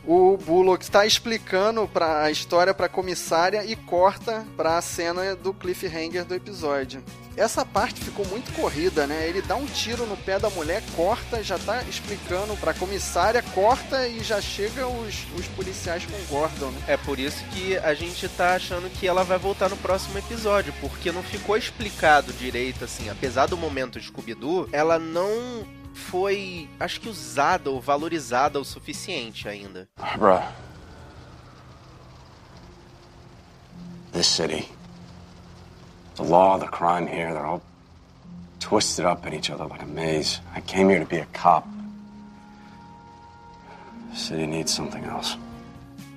O 0.08 0.38
Bullock 0.38 0.84
está 0.84 1.06
explicando 1.06 1.88
pra, 1.88 2.24
a 2.24 2.32
história 2.32 2.74
pra 2.74 2.88
comissária 2.90 3.66
e 3.66 3.76
corta 3.76 4.46
pra 4.56 4.82
cena 4.82 5.36
do 5.36 5.54
cliffhanger 5.54 6.26
do 6.26 6.36
episódio. 6.36 7.04
Essa 7.36 7.66
parte 7.66 8.02
ficou 8.02 8.26
muito 8.28 8.54
corrida, 8.54 9.06
né? 9.06 9.28
Ele 9.28 9.42
dá 9.42 9.56
um 9.56 9.66
tiro 9.66 10.06
no 10.06 10.16
pé 10.16 10.40
da 10.40 10.50
mulher, 10.50 10.82
corta, 10.96 11.44
já 11.44 11.60
tá 11.60 11.84
explicando 11.84 12.56
pra 12.56 12.74
comissária, 12.74 13.42
corta 13.42 14.08
e 14.08 14.24
já 14.24 14.40
chega 14.40 14.88
os, 14.88 15.26
os 15.38 15.46
policiais 15.48 16.06
com 16.06 16.34
Gordon, 16.34 16.72
né? 16.72 16.82
É 16.88 16.96
por 16.96 17.20
isso 17.20 17.44
que 17.46 17.78
a 17.78 17.94
gente 17.94 18.30
tá 18.30 18.56
achando 18.56 18.90
que 18.90 19.06
ela 19.06 19.24
vai 19.24 19.38
voltar 19.38 19.70
no 19.70 19.76
próximo 19.76 20.18
episódio, 20.18 20.74
porque 20.80 21.12
não 21.12 21.22
ficou 21.22 21.58
explicado 21.58 22.32
direito, 22.32 22.86
assim. 22.86 23.10
Apesar 23.10 23.48
do 23.48 23.58
momento 23.58 24.00
Scooby-Doo, 24.00 24.70
ela 24.72 24.98
não 24.98 25.68
foi, 25.96 26.70
acho 26.78 27.00
que 27.00 27.08
usada 27.08 27.72
ou 27.72 27.80
valorizada 27.80 28.60
o 28.60 28.66
suficiente 28.66 29.48
ainda. 29.48 29.88
Bruh. 30.18 30.44
This 34.12 34.28
city. 34.28 34.70
The 36.16 36.24
law, 36.24 36.58
the 36.60 36.68
crime 36.68 37.08
here, 37.08 37.34
they're 37.34 37.46
all 37.46 37.62
twisted 38.60 39.06
up 39.06 39.26
in 39.26 39.34
each 39.34 39.50
other 39.50 39.66
like 39.66 39.84
a 39.84 39.88
maze. 39.88 40.42
I 40.54 40.62
came 40.62 40.90
here 40.90 41.00
to 41.00 41.06
be 41.06 41.18
a 41.18 41.28
cop. 41.34 41.66
The 44.12 44.18
city 44.18 44.46
needs 44.46 44.72
something 44.72 45.04
else. 45.06 45.38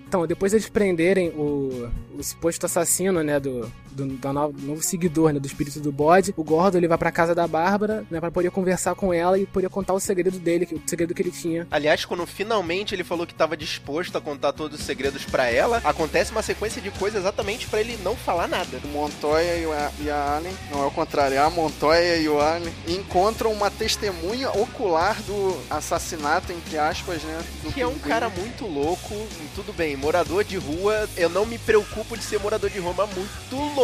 Então, 0.08 0.26
depois 0.26 0.52
eles 0.52 0.68
prenderem 0.68 1.30
o, 1.30 1.90
o 2.18 2.22
suposto 2.22 2.66
assassino, 2.66 3.22
né, 3.22 3.38
do, 3.38 3.70
do, 3.92 4.06
do 4.06 4.32
novo, 4.32 4.54
novo, 4.60 4.82
seguidor, 4.82 5.32
né, 5.32 5.40
do 5.40 5.46
espírito 5.46 5.80
do 5.80 5.92
bode, 5.92 6.34
o 6.36 6.44
Gordon 6.44 6.78
ele 6.78 6.88
vai 6.88 6.98
pra 6.98 7.10
casa 7.10 7.34
da 7.34 7.46
Bárbara, 7.46 8.04
né, 8.10 8.20
pra 8.20 8.30
poder 8.30 8.50
conversar 8.50 8.94
com 8.94 9.12
ela 9.12 9.38
e 9.38 9.46
poder 9.46 9.68
contar 9.68 9.94
o 9.94 10.00
segredo 10.00 10.38
dele, 10.38 10.68
o 10.72 10.88
segredo 10.88 11.14
que 11.14 11.22
ele 11.22 11.30
tinha. 11.30 11.66
Aliás, 11.70 12.04
quando 12.04 12.26
finalmente 12.26 12.94
ele 12.94 13.04
falou 13.04 13.26
que 13.26 13.32
estava 13.32 13.56
disposto 13.56 14.16
a 14.16 14.20
contar 14.20 14.52
todos 14.52 14.78
os 14.78 14.86
segredos 14.86 15.24
para 15.24 15.50
ela, 15.50 15.80
acontece 15.84 16.30
uma 16.30 16.42
sequência 16.42 16.80
de 16.80 16.90
coisas 16.90 17.20
exatamente 17.20 17.66
para 17.66 17.80
ele 17.80 17.98
não 18.02 18.14
falar 18.14 18.48
nada. 18.48 18.80
O 18.84 18.88
Montoya 18.88 19.56
e 19.56 19.64
a, 19.64 19.92
e 20.00 20.10
a 20.10 20.36
Allen, 20.36 20.54
não 20.70 20.82
é 20.82 20.86
o 20.86 20.90
contrário, 20.90 21.36
é 21.36 21.38
a 21.38 21.50
Montoya 21.50 22.16
e 22.16 22.28
o 22.28 22.40
Allen 22.40 22.72
encontram 22.86 23.52
uma 23.52 23.70
testemunha 23.70 24.50
ocular 24.50 25.20
do 25.22 25.56
assassinato, 25.70 26.52
entre 26.52 26.78
aspas, 26.78 27.22
né? 27.22 27.44
que 27.72 27.82
é 27.82 27.86
um 27.86 27.98
cara 27.98 28.28
muito 28.28 28.66
louco, 28.66 29.14
tudo 29.54 29.72
bem, 29.72 29.96
morador 29.96 30.42
de 30.42 30.56
rua, 30.56 31.08
eu 31.16 31.28
não 31.28 31.46
me 31.46 31.58
preocupo 31.58 32.16
de 32.16 32.24
ser 32.24 32.40
morador 32.40 32.68
de 32.68 32.78
rua, 32.80 32.94
mas 32.96 33.14
muito 33.14 33.56
louco. 33.56 33.77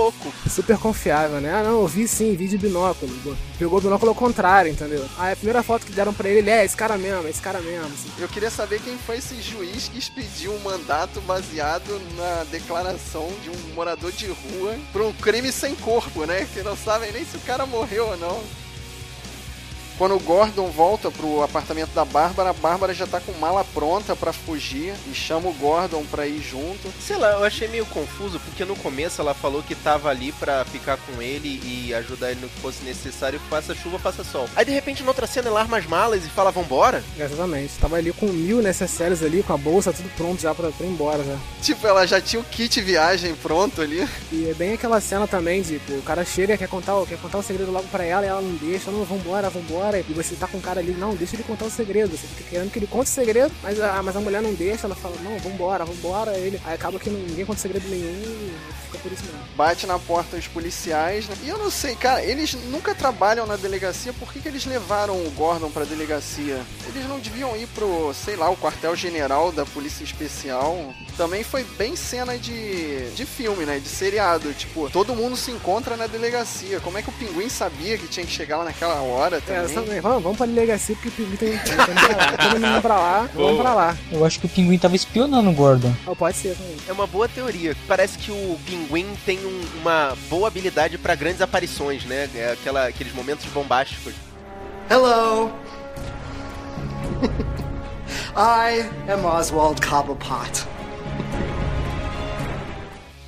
Super 0.50 0.76
confiável, 0.78 1.40
né? 1.40 1.52
Ah, 1.54 1.62
não, 1.62 1.80
eu 1.82 1.86
vi 1.86 2.08
sim, 2.08 2.34
vi 2.34 2.48
de 2.48 2.58
binóculo. 2.58 3.12
Pegou 3.58 3.78
o 3.78 3.82
binóculo 3.82 4.10
ao 4.10 4.14
contrário, 4.14 4.70
entendeu? 4.70 5.04
Aí 5.18 5.32
a 5.32 5.36
primeira 5.36 5.62
foto 5.62 5.86
que 5.86 5.92
deram 5.92 6.12
pra 6.12 6.28
ele, 6.28 6.40
ele 6.40 6.50
é 6.50 6.64
esse 6.64 6.76
cara 6.76 6.96
mesmo, 6.98 7.28
esse 7.28 7.40
cara 7.40 7.60
mesmo. 7.60 7.86
Assim. 7.86 8.10
Eu 8.18 8.28
queria 8.28 8.50
saber 8.50 8.80
quem 8.80 8.96
foi 8.98 9.18
esse 9.18 9.40
juiz 9.40 9.88
que 9.88 9.98
expediu 9.98 10.52
um 10.52 10.58
mandato 10.60 11.20
baseado 11.20 12.00
na 12.16 12.44
declaração 12.50 13.28
de 13.42 13.50
um 13.50 13.74
morador 13.74 14.10
de 14.10 14.26
rua 14.26 14.76
por 14.92 15.02
um 15.02 15.12
crime 15.12 15.52
sem 15.52 15.74
corpo, 15.76 16.24
né? 16.24 16.46
Que 16.52 16.62
não 16.62 16.76
sabem 16.76 17.12
nem 17.12 17.24
se 17.24 17.36
o 17.36 17.40
cara 17.40 17.64
morreu 17.66 18.08
ou 18.08 18.16
não. 18.16 18.63
Quando 19.96 20.16
o 20.16 20.20
Gordon 20.20 20.70
volta 20.70 21.08
pro 21.08 21.42
apartamento 21.42 21.90
da 21.94 22.04
Bárbara, 22.04 22.50
a 22.50 22.52
Bárbara 22.52 22.92
já 22.92 23.06
tá 23.06 23.20
com 23.20 23.32
mala 23.32 23.64
pronta 23.72 24.16
para 24.16 24.32
fugir 24.32 24.92
e 25.08 25.14
chama 25.14 25.48
o 25.48 25.52
Gordon 25.52 26.04
pra 26.04 26.26
ir 26.26 26.42
junto. 26.42 26.92
Sei 27.00 27.16
lá, 27.16 27.32
eu 27.32 27.44
achei 27.44 27.68
meio 27.68 27.86
confuso 27.86 28.40
porque 28.40 28.64
no 28.64 28.74
começo 28.74 29.20
ela 29.20 29.34
falou 29.34 29.62
que 29.62 29.74
tava 29.74 30.08
ali 30.08 30.32
para 30.32 30.64
ficar 30.64 30.96
com 30.96 31.22
ele 31.22 31.60
e 31.62 31.94
ajudar 31.94 32.32
ele 32.32 32.40
no 32.40 32.48
que 32.48 32.60
fosse 32.60 32.84
necessário, 32.84 33.40
faça 33.48 33.72
chuva, 33.72 33.98
faça 33.98 34.24
sol. 34.24 34.48
Aí 34.56 34.64
de 34.64 34.72
repente, 34.72 35.02
na 35.02 35.10
outra 35.10 35.28
cena, 35.28 35.48
ela 35.48 35.60
arma 35.60 35.78
as 35.78 35.86
malas 35.86 36.24
e 36.24 36.28
fala: 36.28 36.50
vambora? 36.50 37.02
Exatamente. 37.16 37.78
Tava 37.78 37.96
ali 37.96 38.12
com 38.12 38.26
mil 38.26 38.60
necessários 38.60 39.22
ali, 39.22 39.44
com 39.44 39.52
a 39.52 39.58
bolsa, 39.58 39.92
tudo 39.92 40.10
pronto 40.16 40.42
já 40.42 40.52
pra, 40.52 40.70
pra 40.70 40.86
ir 40.86 40.90
embora 40.90 41.22
já. 41.22 41.36
Tipo, 41.62 41.86
ela 41.86 42.04
já 42.04 42.20
tinha 42.20 42.40
o 42.40 42.44
kit 42.44 42.80
viagem 42.80 43.34
pronto 43.36 43.80
ali. 43.80 44.08
E 44.32 44.48
é 44.48 44.54
bem 44.54 44.74
aquela 44.74 45.00
cena 45.00 45.28
também 45.28 45.62
de, 45.62 45.78
tipo, 45.78 45.92
o 45.92 46.02
cara 46.02 46.24
chega, 46.24 46.58
quer 46.58 46.68
contar, 46.68 46.94
quer 47.06 47.18
contar 47.18 47.38
o 47.38 47.42
segredo 47.42 47.70
logo 47.70 47.86
pra 47.88 48.04
ela 48.04 48.24
e 48.24 48.28
ela 48.28 48.40
não 48.40 48.54
deixa, 48.56 48.90
não, 48.90 49.04
vambora, 49.04 49.48
vambora 49.48 49.83
e 50.08 50.12
você 50.12 50.34
tá 50.34 50.46
com 50.46 50.58
o 50.58 50.62
cara 50.62 50.80
ali, 50.80 50.92
não, 50.92 51.14
deixa 51.14 51.36
ele 51.36 51.42
contar 51.42 51.66
o 51.66 51.70
segredo. 51.70 52.16
Você 52.16 52.26
fica 52.26 52.50
querendo 52.50 52.70
que 52.70 52.78
ele 52.78 52.86
conte 52.86 53.06
o 53.06 53.14
segredo, 53.14 53.52
mas 53.62 53.80
a, 53.80 54.02
mas 54.02 54.16
a 54.16 54.20
mulher 54.20 54.42
não 54.42 54.54
deixa, 54.54 54.86
ela 54.86 54.94
fala, 54.94 55.16
não, 55.22 55.38
vambora, 55.38 55.84
vambora. 55.84 56.36
Ele, 56.36 56.60
aí 56.64 56.74
acaba 56.74 56.98
que 56.98 57.10
ninguém 57.10 57.44
conta 57.44 57.60
segredo 57.60 57.88
nenhum 57.88 58.54
fica 58.94 58.98
por 58.98 59.12
isso 59.12 59.24
mesmo. 59.24 59.40
Bate 59.56 59.86
na 59.86 59.98
porta 59.98 60.36
os 60.36 60.48
policiais, 60.48 61.28
né? 61.28 61.36
E 61.42 61.48
eu 61.48 61.58
não 61.58 61.70
sei, 61.70 61.94
cara, 61.96 62.22
eles 62.22 62.54
nunca 62.54 62.94
trabalham 62.94 63.46
na 63.46 63.56
delegacia, 63.56 64.12
por 64.12 64.32
que, 64.32 64.40
que 64.40 64.48
eles 64.48 64.64
levaram 64.64 65.14
o 65.14 65.30
Gordon 65.30 65.70
pra 65.70 65.84
delegacia? 65.84 66.60
Eles 66.88 67.08
não 67.08 67.18
deviam 67.18 67.56
ir 67.56 67.66
pro, 67.68 68.12
sei 68.14 68.36
lá, 68.36 68.48
o 68.50 68.56
quartel-general 68.56 69.52
da 69.52 69.66
Polícia 69.66 70.04
Especial. 70.04 70.94
Também 71.16 71.44
foi 71.44 71.64
bem 71.64 71.96
cena 71.96 72.36
de, 72.38 73.10
de 73.10 73.26
filme, 73.26 73.64
né? 73.64 73.78
De 73.78 73.88
seriado. 73.88 74.52
Tipo, 74.52 74.90
todo 74.90 75.14
mundo 75.14 75.36
se 75.36 75.50
encontra 75.50 75.96
na 75.96 76.06
delegacia. 76.06 76.80
Como 76.80 76.98
é 76.98 77.02
que 77.02 77.08
o 77.08 77.12
pinguim 77.12 77.48
sabia 77.48 77.96
que 77.98 78.08
tinha 78.08 78.26
que 78.26 78.32
chegar 78.32 78.58
lá 78.58 78.64
naquela 78.64 79.00
hora 79.00 79.40
também? 79.40 79.62
É, 79.62 79.68
Vamos, 79.74 80.22
vamos 80.22 80.36
pra 80.36 80.46
delegacia 80.46 80.94
porque 80.94 81.08
o 81.08 81.12
pinguim 81.12 81.36
tem, 81.36 81.50
tem, 81.50 81.58
tem 81.58 82.50
todo 82.50 82.60
mundo 82.60 82.82
pra 82.82 82.94
lá, 82.96 83.28
vamos 83.34 83.60
pra 83.60 83.74
lá. 83.74 83.96
Eu 84.10 84.24
acho 84.24 84.40
que 84.40 84.46
o 84.46 84.48
pinguim 84.48 84.78
tava 84.78 84.96
espionando 84.96 85.50
o 85.50 85.52
Gordon. 85.52 85.92
Oh, 86.06 86.14
pode 86.14 86.36
ser 86.36 86.56
também. 86.56 86.76
É 86.88 86.92
uma 86.92 87.06
boa 87.06 87.28
teoria. 87.28 87.76
Parece 87.86 88.18
que 88.18 88.30
o 88.30 88.58
pinguim 88.66 89.06
tem 89.24 89.38
um, 89.38 89.60
uma 89.80 90.16
boa 90.28 90.48
habilidade 90.48 90.98
para 90.98 91.14
grandes 91.14 91.40
aparições, 91.40 92.04
né? 92.04 92.28
É 92.34 92.52
aquela, 92.52 92.86
aqueles 92.86 93.14
momentos 93.14 93.46
bombásticos. 93.46 94.14
Hello! 94.90 95.52
I 98.36 98.90
am 99.08 99.24
Oswald 99.24 99.80
Cobblepot. 99.80 100.73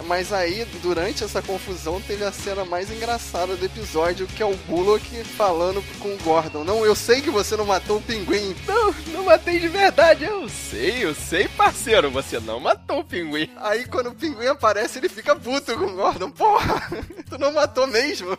Mas 0.07 0.33
aí, 0.33 0.65
durante 0.81 1.25
essa 1.25 1.43
confusão, 1.43 2.01
teve 2.01 2.25
a 2.25 2.31
cena 2.31 2.65
mais 2.65 2.91
engraçada 2.91 3.57
do 3.57 3.65
episódio, 3.65 4.27
que 4.27 4.43
é 4.43 4.47
o 4.47 4.57
Bullock 4.57 5.25
falando 5.25 5.83
com 5.99 6.15
o 6.15 6.19
Gordon. 6.19 6.63
Não, 6.63 6.85
eu 6.85 6.95
sei 6.95 7.21
que 7.21 7.31
você 7.31 7.57
não 7.57 7.67
matou 7.67 7.99
o 7.99 8.03
pinguim. 8.03 8.55
Não, 8.67 8.95
não 9.13 9.25
matei 9.25 9.59
de 9.59 9.69
verdade. 9.69 10.25
Eu 10.25 10.49
sei, 10.49 11.05
eu 11.05 11.15
sei, 11.15 11.49
parceiro. 11.49 12.11
Você 12.11 12.39
não 12.39 12.61
matou 12.61 13.01
o 13.01 13.05
pinguim. 13.05 13.51
Aí, 13.57 13.85
quando 13.87 14.11
o 14.11 14.15
pinguim 14.15 14.47
aparece, 14.47 14.99
ele 14.99 15.09
fica 15.09 15.35
puto 15.35 15.77
com 15.77 15.87
o 15.87 15.95
Gordon. 15.95 16.31
Porra, 16.31 16.89
tu 17.29 17.37
não 17.39 17.53
matou 17.53 17.87
mesmo 17.87 18.37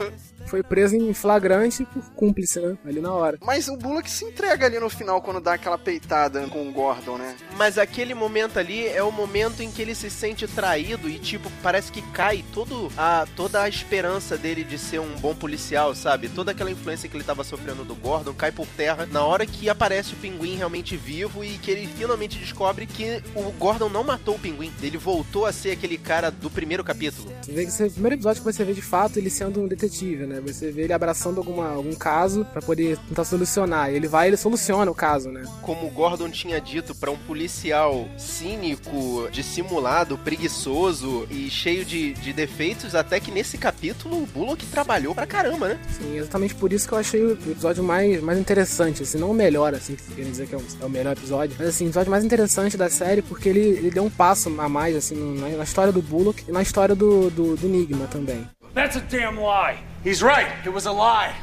foi 0.47 0.63
preso 0.63 0.95
em 0.95 1.13
flagrante 1.13 1.86
por 1.86 2.03
cúmplice, 2.12 2.60
né? 2.60 2.77
Ali 2.86 2.99
na 2.99 3.13
hora. 3.13 3.38
Mas 3.41 3.67
o 3.67 3.77
Bullock 3.77 4.10
se 4.10 4.25
entrega 4.25 4.65
ali 4.65 4.79
no 4.79 4.89
final 4.89 5.21
quando 5.21 5.41
dá 5.41 5.53
aquela 5.53 5.77
peitada 5.77 6.47
com 6.47 6.67
o 6.67 6.71
Gordon, 6.71 7.17
né? 7.17 7.36
Mas 7.55 7.77
aquele 7.77 8.13
momento 8.13 8.57
ali 8.57 8.88
é 8.88 9.03
o 9.03 9.12
momento 9.12 9.62
em 9.62 9.71
que 9.71 9.81
ele 9.81 9.93
se 9.93 10.10
sente 10.10 10.47
traído 10.47 11.10
e, 11.10 11.19
tipo, 11.19 11.51
parece 11.62 11.91
que 11.91 12.01
cai 12.12 12.43
todo 12.53 12.91
a, 12.97 13.27
toda 13.36 13.62
a 13.62 13.69
esperança 13.69 14.38
dele 14.38 14.63
de 14.63 14.77
ser 14.77 14.99
um 14.99 15.15
bom 15.15 15.36
policial, 15.36 15.93
sabe? 15.93 16.29
Toda 16.29 16.51
aquela 16.51 16.71
influência 16.71 17.10
que 17.10 17.15
ele 17.15 17.23
tava 17.23 17.43
sofrendo 17.43 17.83
do 17.83 17.95
Gordon 17.95 18.33
cai 18.33 18.51
por 18.51 18.67
terra 18.67 19.07
na 19.12 19.23
hora 19.23 19.45
que 19.45 19.69
aparece 19.69 20.13
o 20.13 20.17
pinguim 20.17 20.55
realmente 20.55 20.95
vivo 20.95 21.43
e 21.43 21.57
que 21.57 21.71
ele 21.71 21.88
finalmente 21.88 22.38
descobre 22.38 22.86
que 22.86 23.21
o 23.36 23.51
Gordon 23.51 23.89
não 23.89 24.03
matou 24.03 24.36
o 24.36 24.39
pinguim. 24.39 24.71
Ele 24.81 24.97
voltou 24.97 25.45
a 25.45 25.51
ser 25.51 25.71
aquele 25.71 25.97
cara 25.97 26.29
do 26.29 26.49
primeiro 26.49 26.83
capítulo. 26.83 27.31
Você 27.41 27.51
vê 27.51 27.63
que 27.63 27.69
esse 27.69 27.83
é 27.83 27.88
o 27.88 27.91
primeiro 27.91 28.15
episódio 28.15 28.41
que 28.41 28.51
você 28.51 28.63
vê 28.63 28.73
de 28.73 28.81
fato 28.81 29.17
ele 29.17 29.29
sendo 29.29 29.62
um 29.62 29.67
detetive, 29.67 30.25
né? 30.25 30.37
Né? 30.38 30.54
Você 30.54 30.71
vê 30.71 30.84
ele 30.84 30.93
abraçando 30.93 31.38
alguma, 31.39 31.69
algum 31.69 31.93
caso 31.93 32.45
para 32.45 32.62
poder 32.62 32.97
tentar 33.10 33.23
solucionar. 33.23 33.89
Ele 33.89 34.08
vai 34.08 34.28
e 34.28 34.30
ele 34.30 34.38
soluciona 34.38 34.89
o 34.89 34.95
caso, 34.95 35.32
né? 35.32 35.43
Como 35.62 35.88
o 35.88 35.89
Gordon 35.89 36.30
tinha 36.30 36.60
dito 36.60 36.95
para 36.95 37.12
um 37.12 37.17
policial 37.17 38.08
cínico, 38.17 39.28
dissimulado, 39.32 40.17
preguiçoso 40.17 41.28
e 41.30 41.50
cheio 41.50 41.84
de, 41.84 42.13
de 42.13 42.34
defeitos, 42.34 42.95
até 42.95 43.19
que 43.19 43.32
nesse 43.32 43.58
capítulo 43.58 44.23
o 44.23 44.26
Bullock 44.26 44.65
trabalhou 44.67 45.13
pra 45.13 45.26
caramba, 45.26 45.69
né? 45.69 45.80
Sim, 45.89 46.17
exatamente 46.17 46.56
por 46.56 46.71
isso 46.71 46.88
que 46.88 46.93
eu 46.93 46.97
achei 46.97 47.23
o 47.23 47.32
episódio 47.32 47.84
mais, 47.84 48.21
mais 48.21 48.39
interessante, 48.39 49.04
assim, 49.04 49.17
não 49.17 49.32
o 49.32 49.34
melhor, 49.34 49.73
assim, 49.73 49.95
querem 50.15 50.32
dizer 50.32 50.47
que 50.47 50.56
é 50.56 50.58
o, 50.58 50.63
é 50.82 50.86
o, 50.86 50.89
melhor 50.89 51.13
episódio, 51.13 51.56
mas 51.58 51.69
assim, 51.69 51.86
o 51.86 51.88
episódio 51.88 52.12
mais 52.12 52.23
interessante 52.23 52.78
da 52.78 52.89
série 52.89 53.21
porque 53.21 53.50
ele, 53.50 53.60
ele 53.60 53.91
deu 53.91 54.04
um 54.04 54.10
passo 54.10 54.50
a 54.60 54.69
mais, 54.69 54.95
assim, 54.95 55.15
na, 55.39 55.50
na 55.50 55.63
história 55.63 55.91
do 55.91 56.02
Bullock 56.02 56.43
e 56.47 56.52
na 56.52 56.62
história 56.62 56.95
do, 56.95 57.30
do, 57.30 57.56
do 57.56 57.67
Enigma 57.67 58.08
também. 58.08 58.47
That's 58.73 58.95
a 58.95 59.00
damn 59.00 59.38
lie. 59.38 59.80
He's 60.07 60.23
right. 60.23 60.47
It 60.63 60.69
was 60.69 60.85
a 60.85 60.91
lie. 60.93 61.35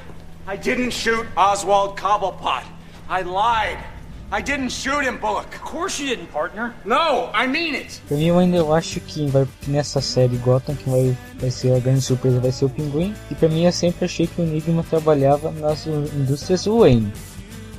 I 0.46 0.57
didn't 0.57 0.92
shoot 0.92 1.27
Oswald 1.37 1.98
Cobblepot. 1.98 2.64
I 3.11 3.20
lied. 3.20 3.77
I 4.33 4.40
didn't 4.40 4.70
shoot 4.70 5.05
him, 5.05 5.18
Bullock. 5.18 5.55
Of 5.55 5.61
course 5.61 6.00
you 6.00 6.07
didn't, 6.07 6.33
partner. 6.33 6.72
No, 6.87 7.31
I 7.35 7.46
mean 7.46 7.74
it. 7.74 8.00
Pra 8.09 8.16
mim, 8.16 8.29
eu 8.29 8.38
ainda 8.38 8.57
eu 8.57 8.72
acho 8.72 9.00
que 9.00 9.27
vai 9.27 9.46
nessa 9.66 10.00
série 10.00 10.38
Gotham 10.38 10.74
que 10.77 10.88
vai, 10.88 11.14
vai 11.38 11.50
ser 11.50 11.74
a 11.74 11.79
grande 11.79 12.00
surpresa 12.00 12.40
vai 12.40 12.53
ser 12.53 12.64
o 12.64 12.70
Pinguim. 12.70 13.14
E 13.31 13.35
pra 13.35 13.50
mim, 13.50 13.66
eu 13.66 13.72
sempre 13.72 14.07
achei 14.07 14.27
que 14.27 14.40
o 14.40 14.44
Enigma 14.44 14.83
trabalhava 14.83 15.50
nas 15.50 15.87
indústrias 15.87 16.64
Wayne. 16.64 17.12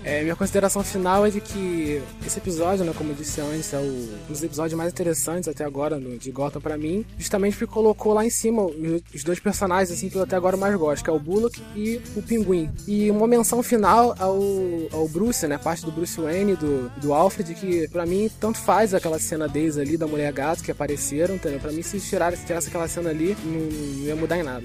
É, 0.05 0.21
minha 0.21 0.35
consideração 0.35 0.83
final 0.83 1.25
é 1.25 1.31
de 1.31 1.41
que 1.41 1.99
esse 2.23 2.37
episódio, 2.37 2.85
né, 2.85 2.93
como 2.95 3.09
eu 3.09 3.15
disse 3.15 3.41
antes, 3.41 3.73
é 3.73 3.77
o, 3.77 3.81
um 3.81 4.31
dos 4.31 4.43
episódios 4.43 4.77
mais 4.77 4.91
interessantes 4.91 5.49
até 5.49 5.65
agora 5.65 5.97
no, 5.99 6.15
de 6.15 6.29
Gotham 6.29 6.61
para 6.61 6.77
mim, 6.77 7.03
justamente 7.17 7.57
porque 7.57 7.73
colocou 7.73 8.13
lá 8.13 8.23
em 8.23 8.29
cima 8.29 8.61
os, 8.63 9.01
os, 9.15 9.23
dois 9.23 9.39
personagens 9.39 9.89
assim 9.91 10.07
que 10.07 10.15
eu 10.15 10.21
até 10.21 10.35
agora 10.35 10.55
mais 10.55 10.75
gosto, 10.75 11.03
que 11.03 11.09
é 11.09 11.13
o 11.13 11.19
Bullock 11.19 11.59
e 11.75 11.99
o 12.15 12.21
Pinguim. 12.21 12.69
E 12.87 13.09
uma 13.09 13.27
menção 13.27 13.63
final 13.63 14.15
ao, 14.19 14.39
ao 14.91 15.07
Bruce, 15.07 15.47
né, 15.47 15.57
parte 15.57 15.83
do 15.83 15.91
Bruce 15.91 16.21
Wayne 16.21 16.55
do, 16.55 16.87
do 17.01 17.11
Alfred, 17.11 17.55
que 17.55 17.87
para 17.87 18.05
mim 18.05 18.29
tanto 18.39 18.59
faz 18.59 18.93
aquela 18.93 19.17
cena 19.17 19.47
deles 19.47 19.75
ali 19.75 19.97
da 19.97 20.05
mulher 20.05 20.31
gato 20.31 20.63
que 20.63 20.69
apareceram, 20.69 21.33
entendeu? 21.33 21.59
Para 21.59 21.71
mim 21.71 21.81
se 21.81 21.99
tirasse, 21.99 22.37
se 22.37 22.45
tirasse 22.45 22.67
aquela 22.67 22.87
cena 22.87 23.09
ali, 23.09 23.35
não, 23.43 23.53
não 23.53 24.05
ia 24.05 24.15
mudar 24.15 24.37
em 24.37 24.43
nada. 24.43 24.63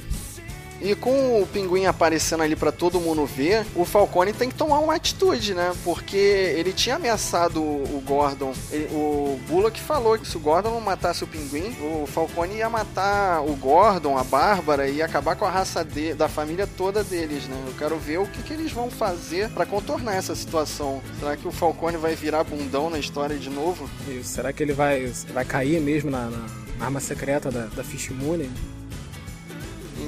E 0.81 0.95
com 0.95 1.43
o 1.43 1.47
pinguim 1.47 1.87
aparecendo 1.87 2.43
ali 2.43 2.57
para 2.57 2.73
todo 2.73 3.01
mundo 3.01 3.27
ver, 3.27 3.66
o 3.75 3.85
Falcone 3.85 4.33
tem 4.33 4.49
que 4.49 4.55
tomar 4.55 4.79
uma 4.79 4.95
atitude, 4.95 5.55
né? 5.55 5.73
Porque 5.85 6.16
ele 6.16 6.73
tinha 6.73 6.97
ameaçado 6.97 7.62
o 7.62 8.03
Gordon. 8.05 8.55
Ele, 8.71 8.88
o 8.93 9.38
Bullock 9.47 9.79
falou 9.81 10.19
que 10.19 10.27
se 10.27 10.37
o 10.37 10.40
Gordon 10.40 10.71
não 10.71 10.81
matasse 10.81 11.23
o 11.23 11.27
pinguim, 11.27 11.77
o 11.81 12.07
Falcone 12.07 12.57
ia 12.57 12.71
matar 12.71 13.43
o 13.43 13.55
Gordon, 13.57 14.16
a 14.16 14.25
Bárbara 14.25 14.88
e 14.88 15.03
acabar 15.03 15.37
com 15.37 15.45
a 15.45 15.51
raça 15.51 15.85
de, 15.85 16.14
da 16.14 16.29
família 16.29 16.66
toda 16.66 17.05
deles, 17.05 17.47
né? 17.47 17.62
Eu 17.66 17.75
quero 17.75 17.99
ver 17.99 18.19
o 18.19 18.27
que, 18.27 18.43
que 18.43 18.53
eles 18.53 18.73
vão 18.73 18.90
fazer 18.90 19.51
para 19.51 19.66
contornar 19.66 20.16
essa 20.16 20.35
situação. 20.35 21.03
Será 21.19 21.37
que 21.37 21.47
o 21.47 21.53
Falcone 21.53 21.99
vai 21.99 22.14
virar 22.14 22.45
bundão 22.45 22.88
na 22.88 22.99
história 22.99 23.37
de 23.37 23.51
novo? 23.51 23.88
Isso. 24.09 24.31
Será 24.31 24.53
que 24.53 24.62
ele 24.62 24.73
vai, 24.73 25.12
vai 25.33 25.45
cair 25.45 25.81
mesmo 25.81 26.11
na, 26.11 26.31
na 26.31 26.47
arma 26.81 27.01
secreta 27.01 27.51
da, 27.51 27.66
da 27.66 27.85
Fish 27.85 28.09
Moon? 28.11 28.49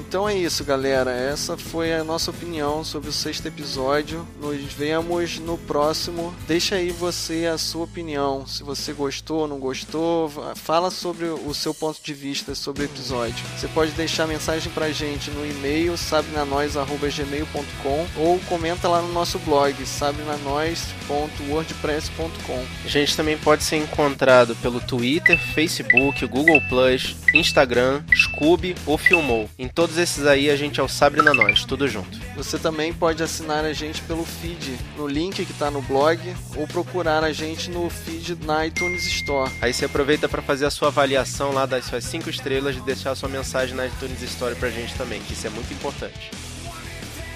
Então 0.07 0.29
é 0.29 0.35
isso, 0.35 0.63
galera. 0.63 1.11
Essa 1.11 1.57
foi 1.57 1.93
a 1.93 2.03
nossa 2.03 2.31
opinião 2.31 2.83
sobre 2.83 3.09
o 3.09 3.13
sexto 3.13 3.47
episódio. 3.47 4.27
Nos 4.39 4.61
vemos 4.73 5.39
no 5.39 5.57
próximo. 5.57 6.31
Deixa 6.47 6.75
aí 6.75 6.91
você 6.91 7.47
a 7.47 7.57
sua 7.57 7.85
opinião. 7.85 8.45
Se 8.45 8.61
você 8.63 8.93
gostou 8.93 9.39
ou 9.39 9.47
não 9.47 9.57
gostou, 9.59 10.31
fala 10.55 10.91
sobre 10.91 11.25
o 11.25 11.51
seu 11.53 11.73
ponto 11.73 11.99
de 12.03 12.13
vista 12.13 12.53
sobre 12.53 12.83
o 12.83 12.85
episódio. 12.85 13.43
Você 13.57 13.67
pode 13.67 13.91
deixar 13.91 14.27
mensagem 14.27 14.71
pra 14.71 14.91
gente 14.91 15.31
no 15.31 15.43
e-mail 15.45 15.97
sabrenanois@gmail.com 15.97 18.07
ou 18.17 18.39
comenta 18.41 18.87
lá 18.87 19.01
no 19.01 19.11
nosso 19.11 19.39
blog 19.39 19.83
sabrenanois.wordpress.com. 19.85 22.65
A 22.85 22.87
gente 22.87 23.17
também 23.17 23.37
pode 23.37 23.63
ser 23.63 23.77
encontrado 23.77 24.55
pelo 24.57 24.79
Twitter, 24.79 25.39
Facebook, 25.53 26.23
Google 26.27 26.61
Instagram, 27.33 28.03
Scoob 28.15 28.75
ou 28.85 28.97
Filmou. 28.97 29.49
Em 29.57 29.67
todos 29.67 29.92
esses 29.97 30.25
aí 30.25 30.49
a 30.49 30.55
gente 30.55 30.79
é 30.79 30.83
o 30.83 30.87
Sabre 30.87 31.21
na 31.21 31.33
Nós, 31.33 31.65
tudo 31.65 31.87
junto. 31.87 32.19
Você 32.35 32.57
também 32.57 32.93
pode 32.93 33.21
assinar 33.21 33.65
a 33.65 33.73
gente 33.73 34.01
pelo 34.01 34.25
feed, 34.25 34.77
no 34.97 35.07
link 35.07 35.45
que 35.45 35.51
está 35.51 35.69
no 35.69 35.81
blog, 35.81 36.19
ou 36.55 36.67
procurar 36.67 37.23
a 37.23 37.31
gente 37.31 37.69
no 37.69 37.89
feed 37.89 38.37
na 38.45 38.65
iTunes 38.65 39.05
Store. 39.05 39.51
Aí 39.61 39.73
você 39.73 39.85
aproveita 39.85 40.27
para 40.27 40.41
fazer 40.41 40.65
a 40.65 40.71
sua 40.71 40.89
avaliação 40.89 41.51
lá 41.51 41.65
das 41.65 41.85
suas 41.85 42.03
5 42.03 42.29
estrelas 42.29 42.75
e 42.75 42.81
deixar 42.81 43.11
a 43.11 43.15
sua 43.15 43.29
mensagem 43.29 43.75
na 43.75 43.87
iTunes 43.87 44.21
Store 44.21 44.55
pra 44.55 44.69
gente 44.69 44.93
também, 44.95 45.21
que 45.21 45.33
isso 45.33 45.47
é 45.47 45.49
muito 45.49 45.73
importante. 45.73 46.31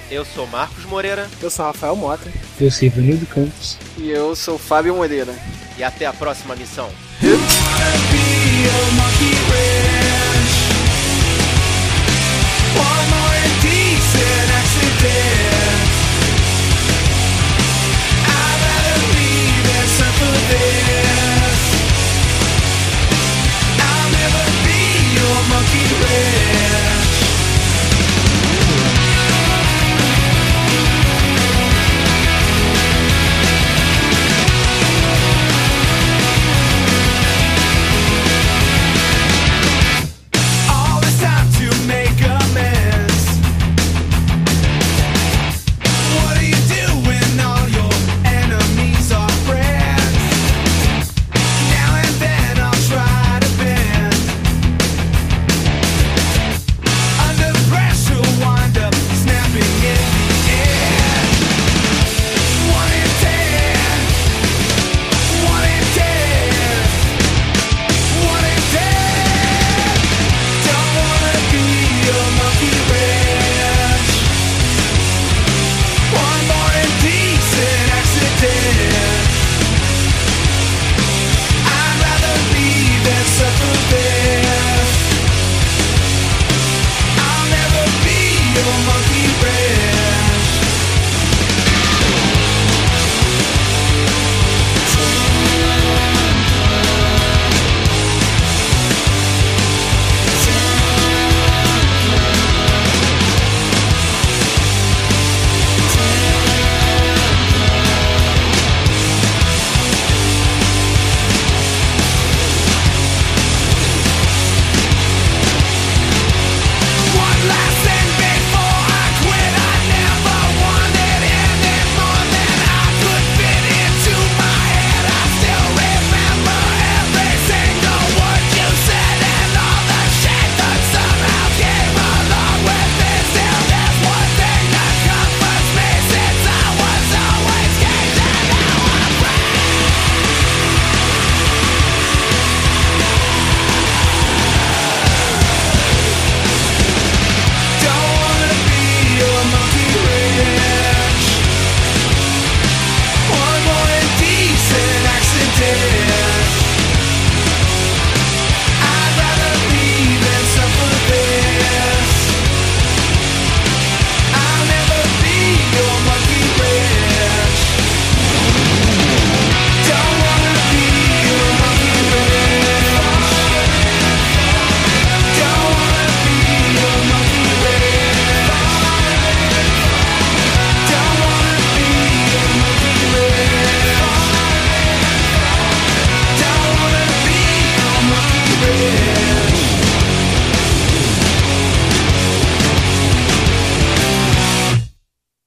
Eu 0.10 0.24
sou 0.24 0.48
Marcos 0.48 0.86
Moreira. 0.86 1.30
Eu 1.42 1.50
sou 1.50 1.66
Rafael 1.66 1.96
Mota. 1.96 2.32
Eu 2.60 2.72
sou 2.72 2.86
Ivanildo 2.88 3.26
Campos. 3.26 3.78
E 3.98 4.10
eu 4.10 4.36
sou 4.36 4.58
Fábio 4.58 4.96
Moreira. 4.96 5.36
E 5.78 5.84
até 5.84 6.06
a 6.06 6.14
próxima 6.14 6.56
missão. 6.56 6.90